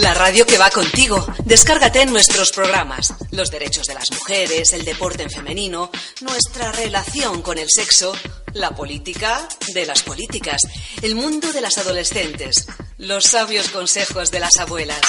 [0.00, 1.26] La radio que va contigo.
[1.44, 3.12] Descárgate nuestros programas.
[3.32, 5.90] Los derechos de las mujeres, el deporte en femenino,
[6.22, 8.14] nuestra relación con el sexo,
[8.54, 10.62] la política de las políticas,
[11.02, 15.02] el mundo de las adolescentes, los sabios consejos de las abuelas.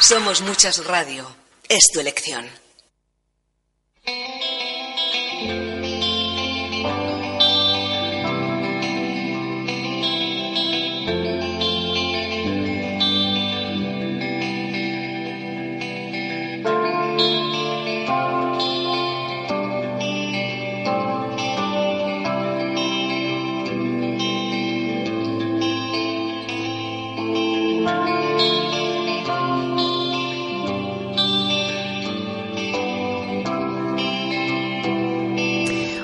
[0.00, 1.28] Somos muchas radio.
[1.68, 2.48] Es tu elección.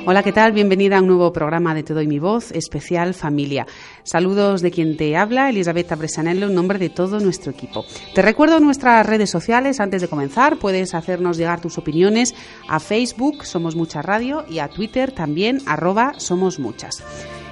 [0.07, 0.53] Hola, ¿qué tal?
[0.53, 3.67] Bienvenida a un nuevo programa de Te doy mi voz, especial familia.
[4.03, 7.87] Saludos de quien te habla, Elisabetta Bresanello, en nombre de todo nuestro equipo.
[8.15, 10.59] Te recuerdo nuestras redes sociales antes de comenzar.
[10.59, 12.35] Puedes hacernos llegar tus opiniones
[12.69, 17.02] a Facebook, Somos Mucha Radio, y a Twitter también, arroba Somos Muchas.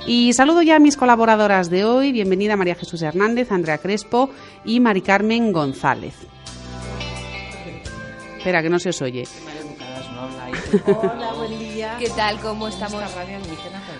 [0.06, 2.12] Y saludo ya a mis colaboradoras de hoy.
[2.12, 4.28] Bienvenida María Jesús Hernández, Andrea Crespo
[4.62, 6.16] y Mari Carmen González.
[8.36, 9.24] Espera, que no se os oye.
[10.86, 11.71] Hola, buen día.
[11.98, 12.38] ¿Qué tal?
[12.40, 13.02] ¿Cómo estamos?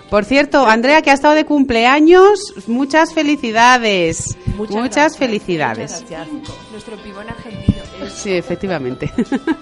[0.09, 4.37] Por cierto, Andrea, que ha estado de cumpleaños, muchas felicidades.
[4.55, 6.01] Muchas, felicidades.
[6.01, 6.27] Muchas gracias.
[6.71, 7.83] Nuestro pibón argentino.
[8.13, 9.11] Sí, efectivamente.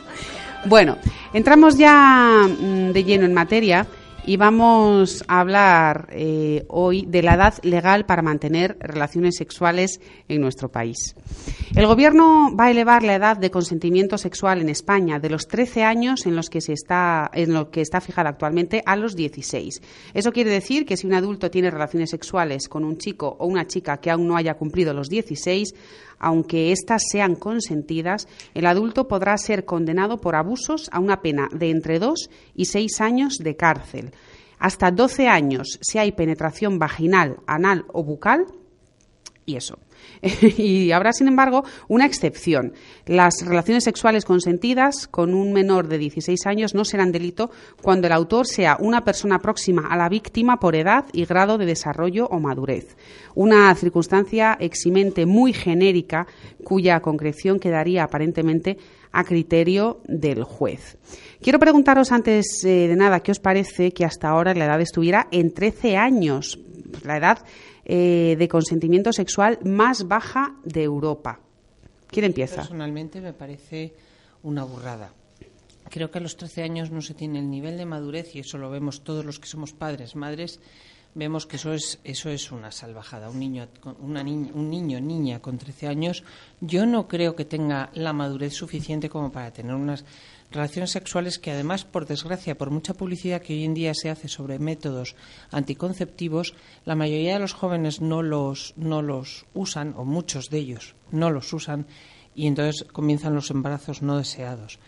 [0.66, 0.98] bueno,
[1.34, 3.88] entramos ya mm, de lleno en materia
[4.26, 10.42] y vamos a hablar eh, hoy de la edad legal para mantener relaciones sexuales en
[10.42, 11.16] nuestro país.
[11.76, 15.84] El Gobierno va a elevar la edad de consentimiento sexual en España de los 13
[15.84, 19.82] años en los que, se está, en lo que está fijada actualmente a los 16.
[20.14, 23.66] Eso quiere decir que si un adulto tiene relaciones sexuales con un chico o una
[23.66, 25.74] chica que aún no haya cumplido los 16,
[26.22, 31.72] aunque éstas sean consentidas, el adulto podrá ser condenado por abusos a una pena de
[31.72, 34.12] entre dos y seis años de cárcel.
[34.60, 38.46] Hasta 12 años si hay penetración vaginal, anal o bucal.
[39.46, 39.80] Y eso.
[40.58, 42.74] y habrá, sin embargo, una excepción.
[43.06, 47.52] Las relaciones sexuales consentidas con un menor de 16 años no serán delito
[47.82, 51.66] cuando el autor sea una persona próxima a la víctima por edad y grado de
[51.66, 52.96] desarrollo o madurez.
[53.36, 56.28] Una circunstancia eximente muy genérica
[56.64, 58.78] cuya concreción quedaría aparentemente
[59.12, 60.98] a criterio del juez.
[61.42, 65.28] Quiero preguntaros antes eh, de nada qué os parece que hasta ahora la edad estuviera
[65.32, 66.60] en 13 años,
[67.04, 67.40] la edad
[67.86, 71.40] eh, de consentimiento sexual más baja de Europa.
[72.08, 72.58] ¿Quién empieza?
[72.58, 73.94] Personalmente me parece
[74.44, 75.14] una burrada.
[75.90, 78.58] Creo que a los 13 años no se tiene el nivel de madurez y eso
[78.58, 80.60] lo vemos todos los que somos padres, madres,
[81.16, 83.30] vemos que eso es eso es una salvajada.
[83.30, 83.68] Un niño
[84.00, 86.24] una niña, un niño niña con 13 años,
[86.62, 90.06] yo no creo que tenga la madurez suficiente como para tener unas
[90.52, 94.28] relaciones sexuales que además, por desgracia, por mucha publicidad que hoy en día se hace
[94.28, 95.16] sobre métodos
[95.50, 96.54] anticonceptivos,
[96.86, 101.32] la mayoría de los jóvenes no los, no los usan, o muchos de ellos no
[101.32, 101.88] los usan,
[102.36, 104.80] y entonces comienzan los embarazos no deseados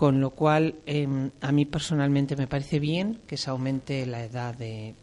[0.00, 4.56] con lo cual em, a mí personalmente me parece bien que se aumente la edad
[4.56, 4.94] de,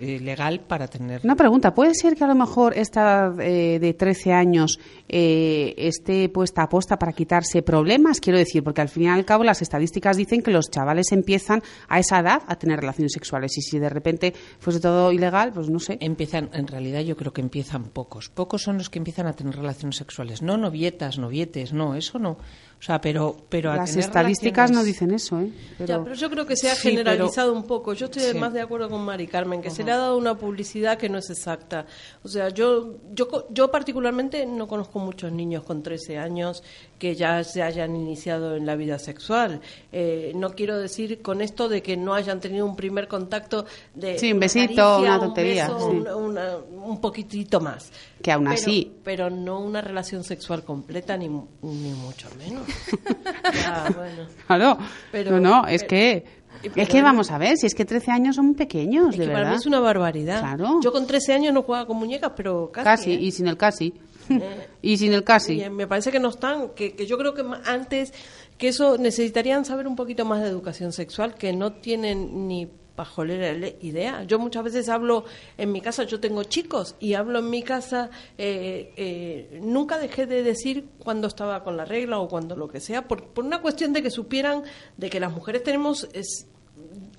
[0.00, 1.22] eh, legal para tener.
[1.24, 4.78] Una pregunta, ¿puede ser que a lo mejor esta eh, de 13 años
[5.08, 8.20] eh, esté puesta a posta para quitarse problemas?
[8.20, 11.60] Quiero decir, porque al fin y al cabo las estadísticas dicen que los chavales empiezan
[11.88, 15.68] a esa edad a tener relaciones sexuales y si de repente fuese todo ilegal, pues
[15.68, 15.98] no sé.
[16.00, 18.28] Empiezan, en realidad yo creo que empiezan pocos.
[18.28, 20.42] Pocos son los que empiezan a tener relaciones sexuales.
[20.42, 22.38] No novietas, novietes, no, eso no.
[22.82, 25.52] O sea, pero, pero las estadísticas no dicen eso, ¿eh?
[25.78, 27.92] Pero, yo creo que se ha generalizado un poco.
[27.92, 30.98] Yo estoy más de acuerdo con Mari Carmen, que se le ha dado una publicidad
[30.98, 31.86] que no es exacta.
[32.24, 36.64] O sea, yo, yo, yo particularmente no conozco muchos niños con 13 años
[36.98, 39.60] que ya se hayan iniciado en la vida sexual.
[39.92, 43.64] Eh, no quiero decir con esto de que no hayan tenido un primer contacto
[43.94, 47.92] de sí, un besito, una tontería, un, poquitito más.
[48.20, 52.71] Que aún así, pero no una relación sexual completa ni, ni mucho menos.
[54.46, 54.78] Claro,
[55.10, 56.24] pero, no, es que
[56.62, 59.34] es que vamos a ver, si es que 13 años son pequeños, de verdad.
[59.34, 60.58] Para mí es una barbaridad.
[60.82, 62.84] Yo con 13 años no jugaba con muñecas, pero casi.
[62.84, 63.18] Casi, ¿eh?
[63.20, 63.94] y sin el casi.
[64.28, 65.68] Eh, y sin el casi.
[65.70, 68.12] me parece que no están, que, que yo creo que antes,
[68.58, 73.68] que eso necesitarían saber un poquito más de educación sexual, que no tienen ni pajolera
[73.80, 74.24] idea.
[74.24, 75.24] Yo muchas veces hablo
[75.56, 80.26] en mi casa, yo tengo chicos y hablo en mi casa, eh, eh, nunca dejé
[80.26, 83.60] de decir cuando estaba con la regla o cuando lo que sea, por, por una
[83.60, 84.62] cuestión de que supieran
[84.96, 86.46] de que las mujeres tenemos es,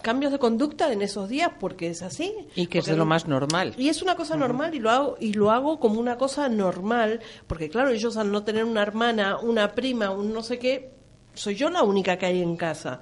[0.02, 2.36] cambios de conducta en esos días porque es así.
[2.56, 3.74] Y que es de lo más normal.
[3.78, 7.22] Y es una cosa normal y lo hago y lo hago como una cosa normal
[7.48, 10.92] porque claro, ellos al no tener una hermana, una prima, un no sé qué,
[11.34, 13.02] soy yo la única que hay en casa.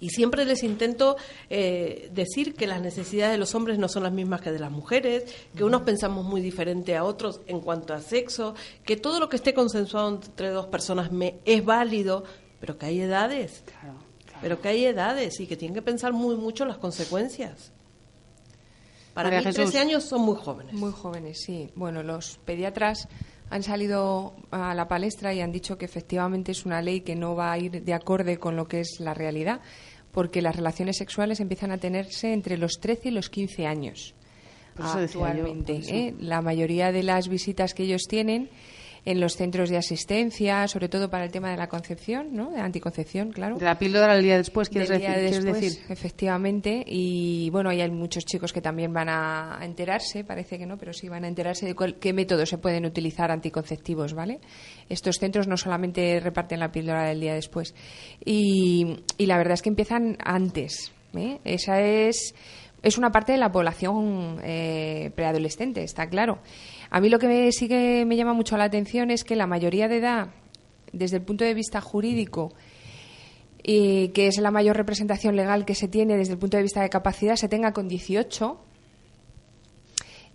[0.00, 1.16] Y siempre les intento
[1.50, 4.70] eh, decir que las necesidades de los hombres no son las mismas que de las
[4.70, 5.24] mujeres,
[5.56, 8.54] que unos pensamos muy diferente a otros en cuanto a sexo,
[8.84, 12.24] que todo lo que esté consensuado entre dos personas me, es válido,
[12.60, 13.64] pero que hay edades.
[14.40, 17.72] Pero que hay edades y que tienen que pensar muy mucho las consecuencias.
[19.14, 20.74] Para mí, 13 años son muy jóvenes.
[20.74, 21.72] Muy jóvenes, sí.
[21.74, 23.08] Bueno, los pediatras
[23.50, 27.34] han salido a la palestra y han dicho que efectivamente es una ley que no
[27.34, 29.60] va a ir de acorde con lo que es la realidad,
[30.18, 34.16] porque las relaciones sexuales empiezan a tenerse entre los 13 y los 15 años.
[34.76, 35.80] actualmente.
[35.88, 36.12] ¿eh?
[36.18, 38.50] La mayoría de las visitas que ellos tienen
[39.08, 42.50] en los centros de asistencia, sobre todo para el tema de la concepción, ¿no?
[42.50, 43.56] De anticoncepción, claro.
[43.56, 48.60] De la píldora del día después, quieres, decir, Efectivamente, y bueno, hay muchos chicos que
[48.60, 52.50] también van a enterarse, parece que no, pero sí van a enterarse de qué métodos
[52.50, 54.40] se pueden utilizar anticonceptivos, ¿vale?
[54.90, 57.74] Estos centros no solamente reparten la píldora del día después.
[58.22, 60.92] Y, la verdad es que empiezan antes.
[61.16, 61.38] ¿eh?
[61.44, 62.34] Esa es,
[62.82, 66.40] es una parte de la población eh, preadolescente, está claro.
[66.90, 69.88] A mí lo que me, sí me llama mucho la atención es que la mayoría
[69.88, 70.28] de edad,
[70.92, 72.52] desde el punto de vista jurídico,
[73.62, 76.80] y que es la mayor representación legal que se tiene desde el punto de vista
[76.80, 78.58] de capacidad, se tenga con 18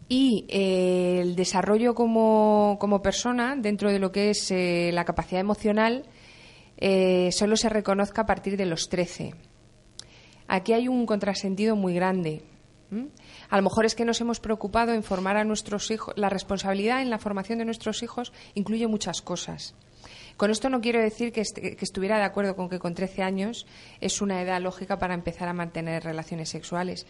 [0.07, 5.41] y eh, el desarrollo como, como, persona dentro de lo que es eh, la capacidad
[5.41, 6.05] emocional
[6.77, 9.33] eh, solo se reconozca a partir de los 13.
[10.47, 12.43] Aquí hay un contrasentido muy grande.
[13.53, 16.15] A lo mejor es que nos hemos preocupado en formar a nuestros hijos.
[16.17, 19.75] La responsabilidad en la formación de nuestros hijos incluye muchas cosas.
[20.37, 23.67] Con esto no quiero decir que, estuviera de acuerdo con que con 13 años
[24.01, 27.05] es una edad lógica para empezar a mantener relaciones sexuales.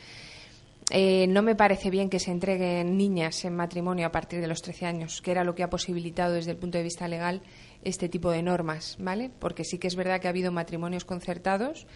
[0.91, 4.61] Eh, no me parece bien que se entreguen niñas en matrimonio a partir de los
[4.61, 7.41] 13 años, que era lo que ha posibilitado desde el punto de vista legal
[7.85, 9.31] este tipo de normas, ¿vale?
[9.39, 11.87] Porque sí que es verdad que ha habido matrimonios concertados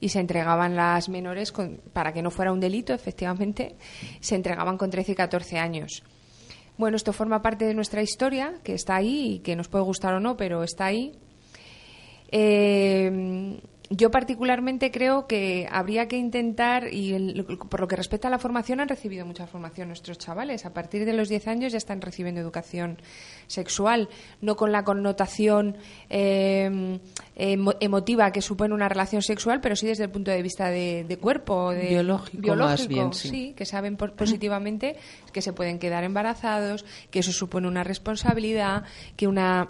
[0.00, 1.52] y se entregaban las menores
[1.92, 3.76] para que no fuera un delito, efectivamente,
[4.20, 6.02] se entregaban con 13 y 14 años.
[6.78, 10.14] Bueno, esto forma parte de nuestra historia, que está ahí y que nos puede gustar
[10.14, 11.12] o no, pero está ahí.
[12.30, 13.60] Eh,
[13.90, 17.34] yo particularmente creo que habría que intentar, y
[17.68, 20.66] por lo que respecta a la formación, han recibido mucha formación nuestros chavales.
[20.66, 22.98] A partir de los 10 años ya están recibiendo educación
[23.46, 24.08] sexual,
[24.40, 25.76] no con la connotación
[26.10, 26.98] eh,
[27.36, 31.70] emotiva que supone una relación sexual, pero sí desde el punto de vista de, cuerpo,
[31.70, 33.54] de biológico, más bien, sí.
[33.56, 34.96] que saben positivamente
[35.32, 38.84] que se pueden quedar embarazados, que eso supone una responsabilidad,
[39.16, 39.68] que una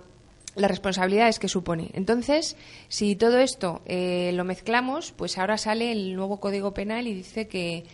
[0.56, 1.90] las responsabilidades que supone.
[1.92, 2.56] Entonces,
[2.88, 7.46] si todo esto eh, lo mezclamos, pues ahora sale el nuevo Código Penal y dice
[7.46, 7.84] que,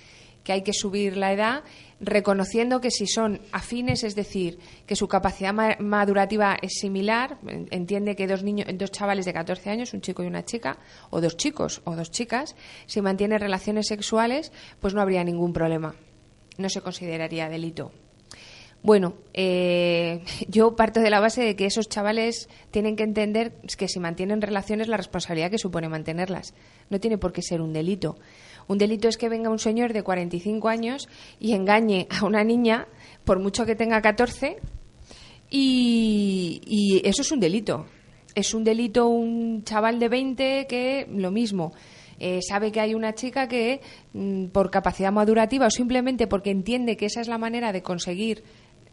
[0.45, 1.65] que hay que subir la edad
[2.01, 7.39] reconociendo que si son afines, es decir, que su capacidad madurativa es similar,
[7.71, 10.79] entiende que dos niños, dos chavales de 14 años, un chico y una chica,
[11.11, 12.57] o dos chicos o dos chicas,
[12.87, 15.95] si mantienen relaciones sexuales, pues no habría ningún problema.
[16.59, 17.93] No se consideraría delito.
[18.83, 23.89] Bueno, eh, yo parto de la base de que esos chavales tienen que entender que
[23.89, 26.55] si mantienen relaciones la responsabilidad que supone mantenerlas.
[26.91, 28.17] No tiene por qué ser un delito.
[28.69, 31.09] Un delito es que venga un señor de 45 años
[31.41, 32.87] y engañe a una niña,
[33.25, 34.59] por mucho que tenga 14,
[35.51, 37.87] y, y eso es un delito.
[38.35, 41.73] Es un delito un chaval de 20 que lo mismo.
[42.25, 43.81] Eh, sabe que hay una chica que,
[44.13, 48.45] mm, por capacidad madurativa o simplemente porque entiende que esa es la manera de conseguir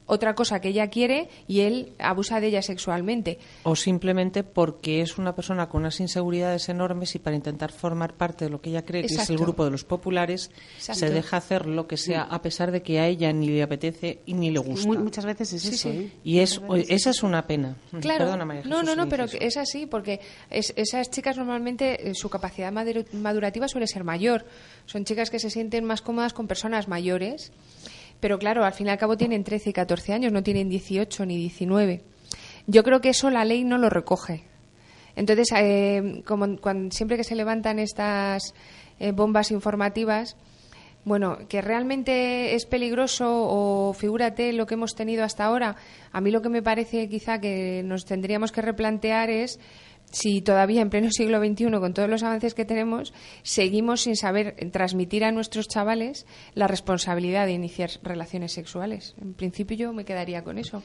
[0.09, 3.37] otra cosa que ella quiere y él abusa de ella sexualmente.
[3.63, 8.45] O simplemente porque es una persona con unas inseguridades enormes y para intentar formar parte
[8.45, 10.49] de lo que ella cree que es el grupo de los populares,
[10.79, 14.21] se deja hacer lo que sea a pesar de que a ella ni le apetece
[14.25, 14.89] y ni le gusta.
[14.89, 15.89] muchas veces es eso.
[15.89, 16.11] ¿eh?
[16.23, 17.75] Y es, esa es una pena.
[18.01, 18.35] Claro.
[18.65, 23.85] no, no, no, pero es así, porque esas chicas normalmente eh, su capacidad madurativa suele
[23.85, 24.45] ser mayor.
[24.87, 27.51] Son chicas que se sienten más cómodas con personas mayores
[28.19, 31.25] pero claro, al fin y al cabo tienen 13 y 14 años, no tienen 18
[31.25, 32.01] ni 19.
[32.67, 34.43] Yo creo que eso la ley no lo recoge.
[35.15, 36.57] Entonces, eh, como
[36.91, 38.53] siempre que se levantan estas
[38.99, 40.38] eh, bombas informativas,
[41.05, 45.75] bueno, que realmente es peligroso o figúrate lo que hemos tenido hasta ahora,
[46.11, 49.59] a mí lo que me parece quizá que nos tendríamos que replantear es
[50.11, 53.13] si todavía en pleno siglo XXI, con todos los avances que tenemos,
[53.43, 59.15] seguimos sin saber transmitir a nuestros chavales la responsabilidad de iniciar relaciones sexuales.
[59.21, 60.83] En principio yo me quedaría con eso.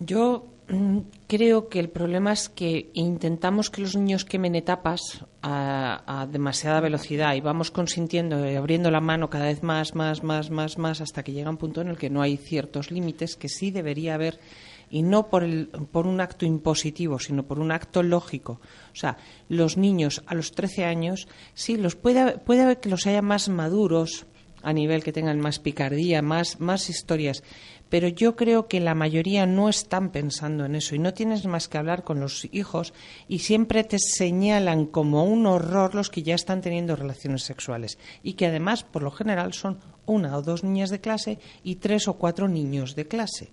[0.00, 6.26] Yo mm, creo que el problema es que intentamos que los niños quemen etapas a,
[6.30, 10.78] demasiada velocidad y vamos consintiendo y abriendo la mano cada vez más, más, más, más,
[10.78, 13.70] más, hasta que llega un punto en el que no hay ciertos límites que sí
[13.70, 14.38] debería haber
[14.90, 18.60] y no por, el, por un acto impositivo, sino por un acto lógico.
[18.92, 19.18] O sea,
[19.48, 23.48] los niños a los 13 años, sí, los puede, puede haber que los haya más
[23.48, 24.26] maduros
[24.62, 27.42] a nivel que tengan más picardía, más, más historias,
[27.88, 31.68] pero yo creo que la mayoría no están pensando en eso y no tienes más
[31.68, 32.92] que hablar con los hijos
[33.28, 38.34] y siempre te señalan como un horror los que ya están teniendo relaciones sexuales y
[38.34, 42.14] que además, por lo general, son una o dos niñas de clase y tres o
[42.14, 43.50] cuatro niños de clase.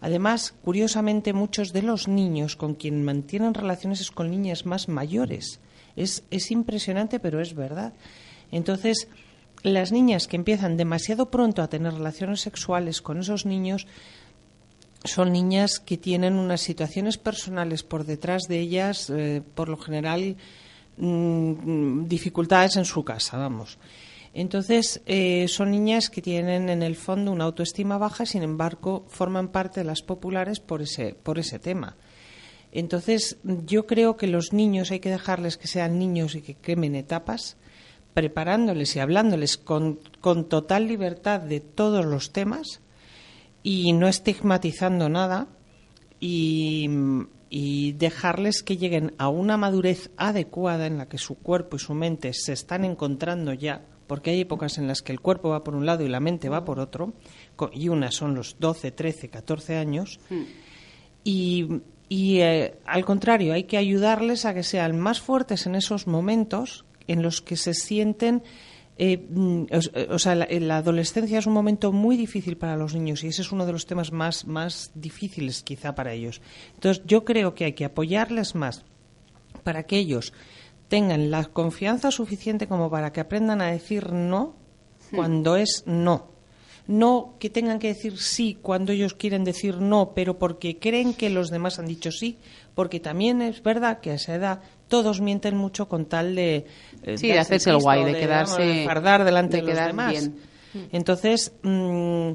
[0.00, 5.60] Además, curiosamente, muchos de los niños con quien mantienen relaciones es con niñas más mayores.
[5.96, 7.92] Es, es impresionante, pero es verdad.
[8.50, 9.08] Entonces,
[9.62, 13.86] las niñas que empiezan demasiado pronto a tener relaciones sexuales con esos niños
[15.04, 20.36] son niñas que tienen unas situaciones personales por detrás de ellas, eh, por lo general,
[20.98, 23.78] mm, dificultades en su casa, vamos.
[24.32, 29.48] Entonces, eh, son niñas que tienen en el fondo una autoestima baja, sin embargo, forman
[29.48, 31.96] parte de las populares por ese, por ese tema.
[32.72, 36.94] Entonces, yo creo que los niños hay que dejarles que sean niños y que quemen
[36.94, 37.56] etapas,
[38.14, 42.80] preparándoles y hablándoles con, con total libertad de todos los temas
[43.64, 45.48] y no estigmatizando nada
[46.20, 46.88] y,
[47.48, 51.94] y dejarles que lleguen a una madurez adecuada en la que su cuerpo y su
[51.94, 55.76] mente se están encontrando ya porque hay épocas en las que el cuerpo va por
[55.76, 57.12] un lado y la mente va por otro,
[57.72, 60.42] y unas son los 12, 13, 14 años, hmm.
[61.22, 66.84] y, eh, al contrario, hay que ayudarles a que sean más fuertes en esos momentos
[67.06, 68.42] en los que se sienten
[68.98, 69.66] eh, mm,
[70.10, 73.52] o, sea, la, adolescencia es un momento muy difícil para los niños y ese es
[73.52, 76.42] uno de los temas más, más difíciles quizá para ellos.
[76.74, 78.84] Entonces, yo creo que hay que apoyarles más
[79.62, 80.32] para que ellos
[80.90, 84.56] tengan la confianza suficiente como para que aprendan a decir no
[85.14, 86.28] cuando es no.
[86.88, 91.30] No que tengan que decir sí cuando ellos quieren decir no, pero porque creen que
[91.30, 92.38] los demás han dicho sí,
[92.74, 96.66] porque también es verdad que a esa edad todos mienten mucho con tal de...
[97.04, 98.84] Eh, sí, de hacerse el guay, de, quedarse...
[98.84, 100.30] fardar delante de, los demás.
[100.90, 102.32] Entonces, mm,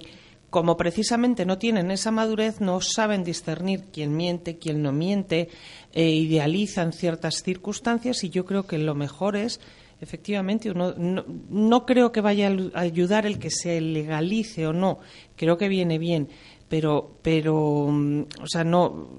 [0.55, 5.49] como precisamente no tienen esa madurez, no saben discernir quién miente, quién no miente,
[5.91, 9.59] e idealizan ciertas circunstancias y yo creo que lo mejor es
[9.99, 14.99] efectivamente uno no, creo que vaya a ayudar el que se legalice o no
[15.35, 16.29] creo que viene bien
[16.69, 19.09] pero pero mm, o sea no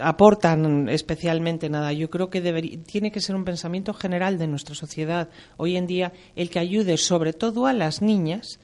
[0.00, 1.92] aportan especialmente nada.
[1.92, 2.40] Yo creo que
[2.84, 5.28] tiene que ser un pensamiento general de nuestra sociedad.
[5.56, 8.58] Hoy en día el que ayude sobre todo a las niñas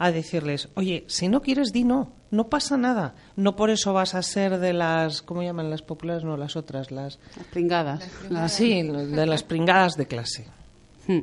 [0.00, 3.14] a decirles, oye, si no quieres, di no, no pasa nada.
[3.36, 6.24] No por eso vas a ser de las, ¿cómo llaman las populares?
[6.24, 7.18] No, las otras, las...
[7.36, 8.08] Las pringadas.
[8.48, 10.46] sí, de las pringadas de clase.
[11.06, 11.20] Hmm.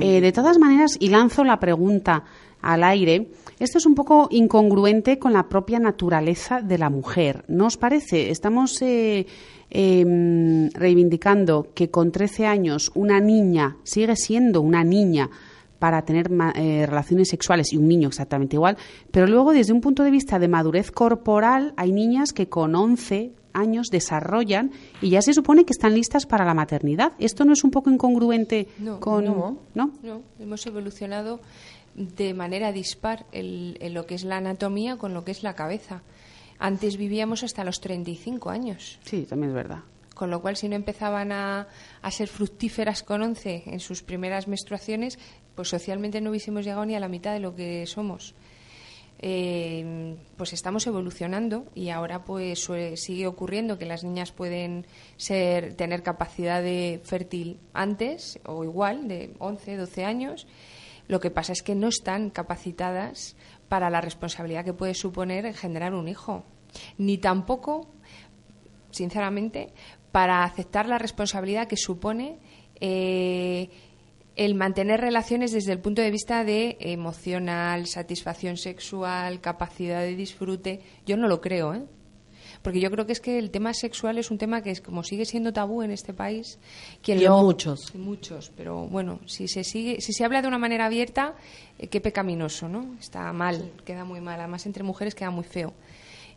[0.00, 2.24] Eh, de todas maneras, y lanzo la pregunta
[2.62, 3.28] al aire,
[3.60, 7.44] esto es un poco incongruente con la propia naturaleza de la mujer.
[7.48, 8.30] ¿No os parece?
[8.30, 9.26] Estamos eh,
[9.68, 15.28] em, reivindicando que con 13 años una niña sigue siendo una niña
[15.78, 18.76] para tener eh, relaciones sexuales y un niño exactamente igual,
[19.10, 23.32] pero luego desde un punto de vista de madurez corporal hay niñas que con 11
[23.52, 24.70] años desarrollan
[25.00, 27.12] y ya se supone que están listas para la maternidad.
[27.18, 28.68] ¿Esto no es un poco incongruente
[29.00, 29.24] con...?
[29.24, 31.40] No, no, hemos evolucionado
[31.94, 36.02] de manera dispar en lo que es la anatomía con lo que es la cabeza.
[36.58, 38.98] Antes vivíamos hasta los 35 años.
[39.04, 39.80] Sí, también es verdad
[40.18, 41.68] con lo cual si no empezaban a,
[42.02, 45.16] a, ser fructíferas con 11 en sus primeras menstruaciones,
[45.58, 48.36] pues socialmente no hubiésemos llegado ni a la mitad de lo que somos.
[49.18, 54.86] Eh, pues estamos evolucionando y ahora pues sigue ocurriendo que las niñas pueden
[55.16, 60.46] ser tener capacidad de fértil antes o igual de 11, 12 años.
[61.08, 63.34] Lo que pasa es que no están capacitadas
[63.68, 66.44] para la responsabilidad que puede suponer generar un hijo,
[66.98, 67.88] ni tampoco,
[68.92, 69.72] sinceramente,
[70.12, 72.38] para aceptar la responsabilidad que supone
[72.80, 73.70] eh,
[74.38, 80.80] el mantener relaciones desde el punto de vista de emocional, satisfacción sexual, capacidad de disfrute,
[81.04, 81.82] yo no lo creo, ¿eh?
[82.62, 85.02] Porque yo creo que es que el tema sexual es un tema que es como
[85.02, 86.58] sigue siendo tabú en este país.
[87.02, 87.94] Quien y muchos.
[87.96, 91.34] Muchos, pero bueno, si se sigue, si se habla de una manera abierta,
[91.78, 92.96] eh, qué pecaminoso, ¿no?
[92.98, 94.38] Está mal, queda muy mal.
[94.38, 95.74] Además entre mujeres queda muy feo.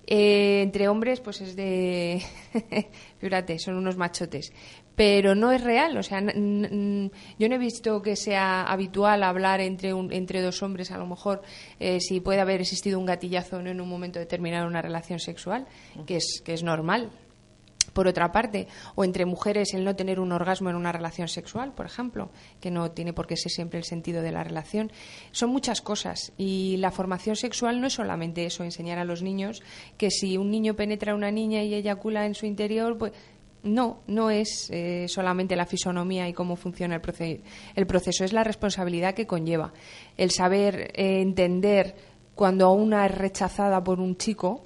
[0.08, 2.22] Eh, entre hombres, pues es de.
[3.20, 4.52] Fíjate, son unos machotes.
[4.96, 9.94] Pero no es real, o sea, yo no he visto que sea habitual hablar entre,
[9.94, 11.42] un, entre dos hombres, a lo mejor,
[11.80, 15.66] eh, si puede haber existido un gatillazo en un momento determinado una relación sexual,
[16.06, 17.10] que es, que es normal,
[17.94, 21.74] por otra parte, o entre mujeres el no tener un orgasmo en una relación sexual,
[21.74, 22.30] por ejemplo,
[22.60, 24.92] que no tiene por qué ser siempre el sentido de la relación.
[25.32, 29.62] Son muchas cosas y la formación sexual no es solamente eso, enseñar a los niños
[29.98, 33.14] que si un niño penetra a una niña y eyacula en su interior, pues
[33.64, 37.42] no, no es eh, solamente la fisonomía y cómo funciona el,
[37.76, 39.74] el, proceso, es la responsabilidad que conlleva.
[40.18, 41.96] El saber eh, entender
[42.36, 44.66] cuando una es rechazada por un chico,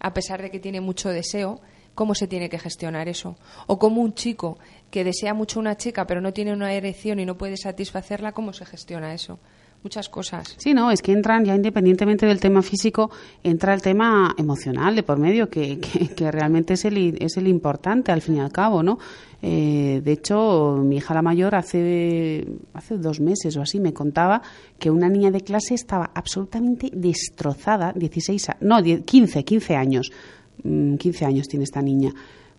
[0.00, 1.60] a pesar de que tiene mucho deseo,
[1.94, 3.36] cómo se tiene que gestionar eso.
[3.66, 4.58] O como un chico
[4.90, 8.52] que desea mucho una chica pero no tiene una erección y no puede satisfacerla, ¿cómo
[8.52, 9.38] se gestiona eso?
[9.82, 10.54] Muchas cosas.
[10.58, 13.10] Sí, no, es que entran ya independientemente del tema físico,
[13.42, 18.10] entra el tema emocional de por medio, que, que, realmente es el, es el importante
[18.10, 18.98] al fin y al cabo, ¿no?
[19.42, 24.42] Eh, de hecho, mi hija la mayor hace, hace dos meses o así me contaba
[24.78, 30.10] que una niña de clase estaba absolutamente destrozada, 16, no, 15, 15 años,
[30.62, 32.12] 15 mm, años tiene esta niña,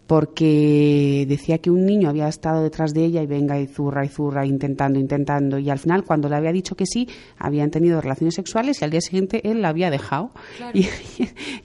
[0.08, 4.08] porque decía que un niño había estado detrás de ella y venga y zurra y
[4.08, 8.36] zurra intentando, intentando y al final cuando le había dicho que sí, habían tenido relaciones
[8.36, 10.32] sexuales y al día siguiente él la había dejado
[10.74, 10.88] y,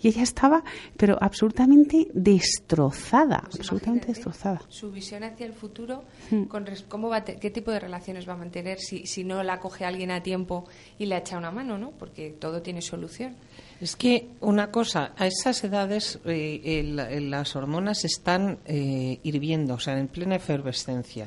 [0.03, 0.65] ella estaba
[0.97, 4.61] pero absolutamente destrozada, pues absolutamente destrozada.
[4.69, 6.45] Su visión hacia el futuro, hmm.
[6.45, 9.85] con cómo va qué tipo de relaciones va a mantener si, si no la coge
[9.85, 10.65] alguien a tiempo
[10.99, 11.93] y le echa una mano, ¿no?
[11.93, 13.37] Porque todo tiene solución.
[13.83, 19.99] Es que una cosa, a esas edades eh, las hormonas están eh, hirviendo, o sea,
[19.99, 21.27] en plena efervescencia.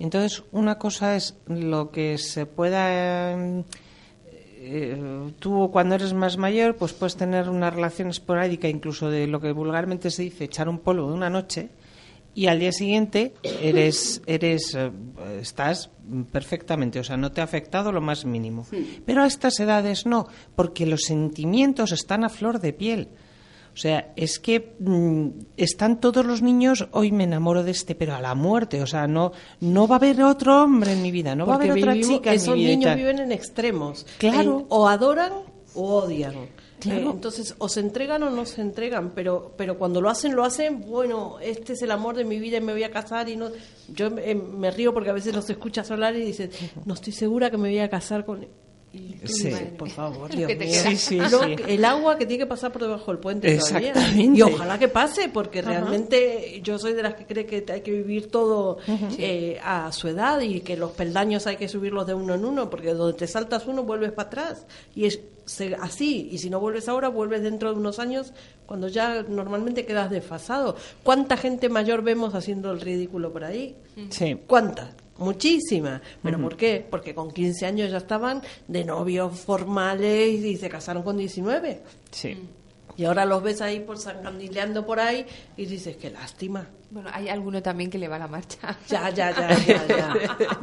[0.00, 3.38] Entonces, una cosa es lo que se pueda.
[4.58, 9.40] Eh, tú, cuando eres más mayor, pues puedes tener una relación esporádica, incluso de lo
[9.40, 11.68] que vulgarmente se dice echar un polvo de una noche,
[12.34, 14.90] y al día siguiente eres, eres, eh,
[15.40, 15.90] estás
[16.32, 18.66] perfectamente, o sea, no te ha afectado lo más mínimo.
[19.06, 23.08] Pero a estas edades no, porque los sentimientos están a flor de piel.
[23.72, 28.14] O sea, es que mm, están todos los niños, hoy me enamoro de este, pero
[28.14, 28.80] a la muerte.
[28.82, 31.56] O sea, no, no va a haber otro hombre en mi vida, no va a
[31.56, 32.32] haber otra chica en mi vida.
[32.34, 34.06] Esos niños viven en extremos.
[34.18, 34.66] Claro.
[34.68, 35.32] o adoran
[35.74, 36.34] o odian.
[36.86, 40.44] Eh, entonces, o se entregan o no se entregan, pero, pero cuando lo hacen, lo
[40.44, 43.36] hacen, bueno, este es el amor de mi vida y me voy a casar y
[43.36, 43.50] no...
[43.88, 46.50] Yo me, me río porque a veces los escuchas hablar y dices,
[46.84, 48.46] no estoy segura que me voy a casar con
[49.24, 50.50] sí, por favor, Dios
[51.66, 54.38] El agua que tiene que pasar por debajo del puente Exactamente.
[54.38, 57.90] Y ojalá que pase, porque realmente yo soy de las que cree que hay que
[57.90, 58.78] vivir todo
[59.18, 62.70] eh, a su edad y que los peldaños hay que subirlos de uno en uno,
[62.70, 64.66] porque donde te saltas uno vuelves para atrás.
[64.94, 65.20] Y es
[65.80, 68.32] así, y si no vuelves ahora, vuelves dentro de unos años
[68.66, 70.76] cuando ya normalmente quedas desfasado.
[71.02, 73.76] ¿Cuánta gente mayor vemos haciendo el ridículo por ahí?
[74.10, 74.38] Sí.
[74.46, 74.94] ¿Cuánta?
[75.18, 76.00] Muchísima.
[76.22, 76.84] ¿Pero por qué?
[76.88, 81.82] Porque con 15 años ya estaban de novios formales y se casaron con 19.
[82.10, 82.36] Sí.
[82.96, 86.68] Y ahora los ves ahí por sangandileando por ahí y dices, qué lástima.
[86.90, 88.78] Bueno, hay alguno también que le va la marcha.
[88.88, 89.32] Ya, ya,
[89.66, 90.14] ya, ya,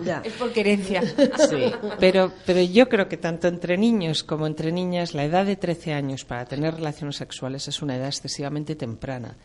[0.01, 1.01] ya, Es por querencia.
[1.49, 5.57] Sí, pero, pero yo creo que tanto entre niños como entre niñas, la edad de
[5.57, 9.35] 13 años para tener relaciones sexuales es una edad excesivamente temprana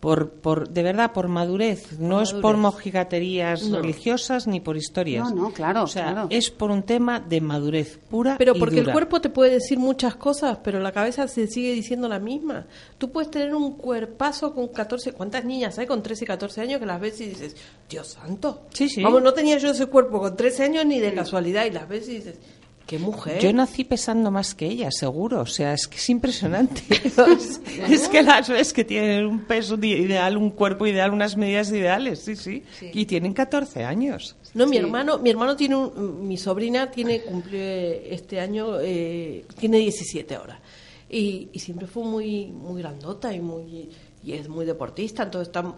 [0.00, 1.98] por, por, de verdad, por madurez.
[1.98, 5.30] no es por mojigaterías religiosas ni por historias.
[5.30, 5.84] No, no, claro.
[5.84, 8.36] O sea, es por un tema de madurez pura.
[8.36, 12.06] Pero porque el cuerpo te puede decir muchas cosas, pero la cabeza se sigue diciendo
[12.06, 12.66] la misma.
[12.98, 15.12] Tú puedes tener un cuerpazo con 14.
[15.12, 17.56] ¿Cuántas niñas hay con 13 y 14 años que las ves y dices,
[17.88, 18.66] Dios santo?
[18.74, 19.02] Sí, sí.
[19.02, 22.08] Vamos, no tenía yo ese cuerpo con 13 años ni de casualidad y las ves
[22.08, 22.38] y dices,
[22.86, 23.40] ¿Qué mujer?
[23.40, 25.40] Yo nací pesando más que ella, seguro.
[25.40, 26.82] O sea, es que es impresionante.
[27.88, 32.20] es, que las ves que tienen un peso ideal, un cuerpo ideal, unas medidas ideales,
[32.20, 32.62] sí, sí.
[32.92, 34.36] Y tienen 14 años.
[34.52, 39.78] No, mi hermano, mi hermano tiene un, mi sobrina tiene cumple este año eh, tiene
[39.78, 40.60] 17 ahora.
[41.08, 43.88] Y, y, siempre fue muy muy grandota y muy
[44.22, 45.74] y es muy deportista, entonces está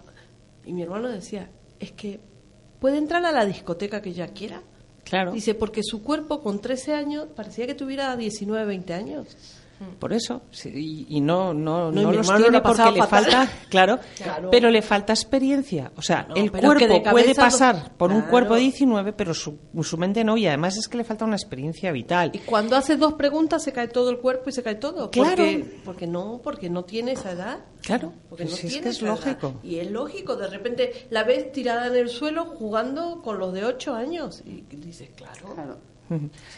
[0.64, 2.20] y mi hermano decía, es que
[2.80, 4.62] puede entrar a la discoteca que ella quiera
[5.08, 5.32] Claro.
[5.32, 9.36] Dice, porque su cuerpo con 13 años parecía que tuviera 19, 20 años.
[9.98, 13.98] Por eso, y, no, no, no, los tiene porque le falta, claro,
[14.50, 15.92] pero le falta experiencia.
[15.96, 20.24] O sea, el cuerpo puede pasar por un cuerpo de 19, pero su, su, mente
[20.24, 22.30] no, y además es que le falta una experiencia vital.
[22.32, 25.10] Y cuando hace dos preguntas se cae todo el cuerpo y se cae todo.
[25.10, 25.44] Claro.
[25.84, 27.58] Porque, no, porque no tiene esa edad.
[27.82, 29.60] Claro, porque no tiene es que es lógico.
[29.62, 33.64] Y es lógico, de repente la ves tirada en el suelo jugando con los de
[33.64, 34.42] 8 años.
[34.46, 35.78] Y dices, claro.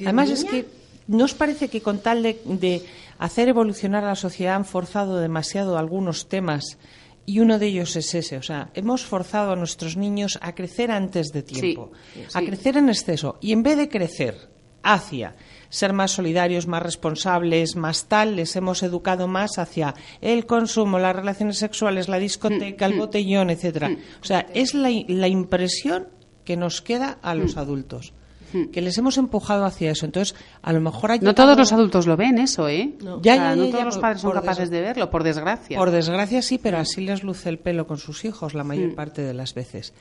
[0.00, 0.66] Además es que
[1.08, 2.84] ¿No os parece que con tal de,
[3.18, 6.78] hacer evolucionar a la sociedad han forzado demasiado algunos temas?
[7.24, 10.90] Y uno de ellos es ese, o sea, hemos forzado a nuestros niños a crecer
[10.90, 11.92] antes de tiempo,
[12.32, 13.38] a crecer en exceso.
[13.40, 14.48] Y en vez de crecer
[14.82, 15.34] hacia
[15.70, 21.16] ser más solidarios, más responsables, más tal, les hemos educado más hacia el consumo, las
[21.16, 22.98] relaciones sexuales, la discoteca, el mm, mm.
[22.98, 23.90] botellón, etcétera.
[23.90, 23.98] Mm.
[24.22, 26.08] O sea, es la, la impresión
[26.44, 28.14] que nos queda a los adultos.
[28.52, 28.66] Hmm.
[28.66, 30.06] que les hemos empujado hacia eso.
[30.06, 32.94] Entonces, a lo mejor hay No todos los adultos lo ven eso, ¿eh?
[33.02, 35.78] No, ya, no todos los padres son capaces de verlo, por desgracia.
[35.78, 38.94] Por desgracia sí, pero así les luce el pelo con sus hijos la mayor hmm.
[38.94, 39.92] parte de las veces.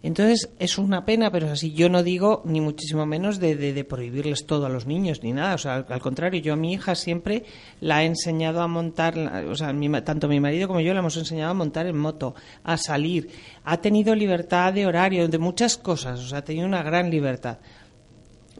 [0.00, 4.46] Entonces, es una pena, pero así yo no digo ni muchísimo menos de, de, prohibirles
[4.46, 5.54] todo a los niños ni nada.
[5.54, 7.44] O sea, al, contrario, yo a mi hija siempre
[7.80, 11.50] la he enseñado a montar, o sea, tanto mi marido como yo la hemos enseñado
[11.50, 13.28] a montar en moto, a salir.
[13.64, 17.58] Ha tenido libertad de horario, de muchas cosas, o sea, ha tenido una gran libertad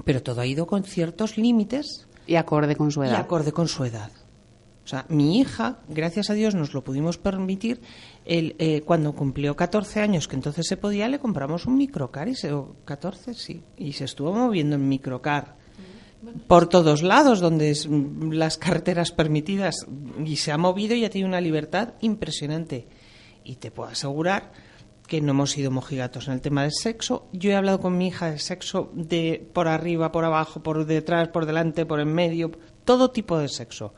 [0.04, 2.06] pero todo ha ido con ciertos límites.
[2.26, 3.12] Y acorde con su edad.
[3.12, 4.10] Y acorde con su edad.
[4.84, 7.82] O sea, mi hija, gracias a Dios, nos lo pudimos permitir.
[8.24, 12.26] El, eh, cuando cumplió 14 años, que entonces se podía, le compramos un microcar.
[12.28, 12.50] Y se,
[12.86, 13.62] 14, sí.
[13.76, 15.56] Y se estuvo moviendo en microcar
[16.46, 19.86] por todos lados, donde es, mm, las carreteras permitidas.
[20.24, 22.88] Y se ha movido y ha tenido una libertad impresionante.
[23.44, 24.52] Y te puedo asegurar
[25.08, 27.28] que no hemos sido mojigatos en el tema del sexo.
[27.32, 31.28] Yo he hablado con mi hija de sexo de por arriba, por abajo, por detrás,
[31.28, 32.52] por delante, por en medio,
[32.84, 33.94] todo tipo de sexo.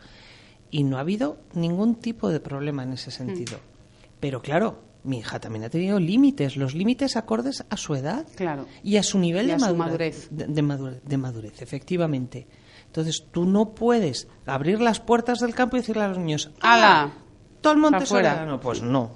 [0.70, 3.58] Y no ha habido ningún tipo de problema en ese sentido.
[3.58, 4.10] Mm.
[4.20, 8.66] Pero claro, mi hija también ha tenido límites, los límites acordes a su edad claro.
[8.84, 10.28] y a su nivel de, madurez.
[10.30, 11.60] De, madurez.
[11.60, 12.46] efectivamente.
[12.86, 17.12] Entonces tú no puedes abrir las puertas del campo y decirle a los niños, ¡Hala!
[17.60, 18.46] Todo el monte fuera.
[18.46, 19.10] No, pues no,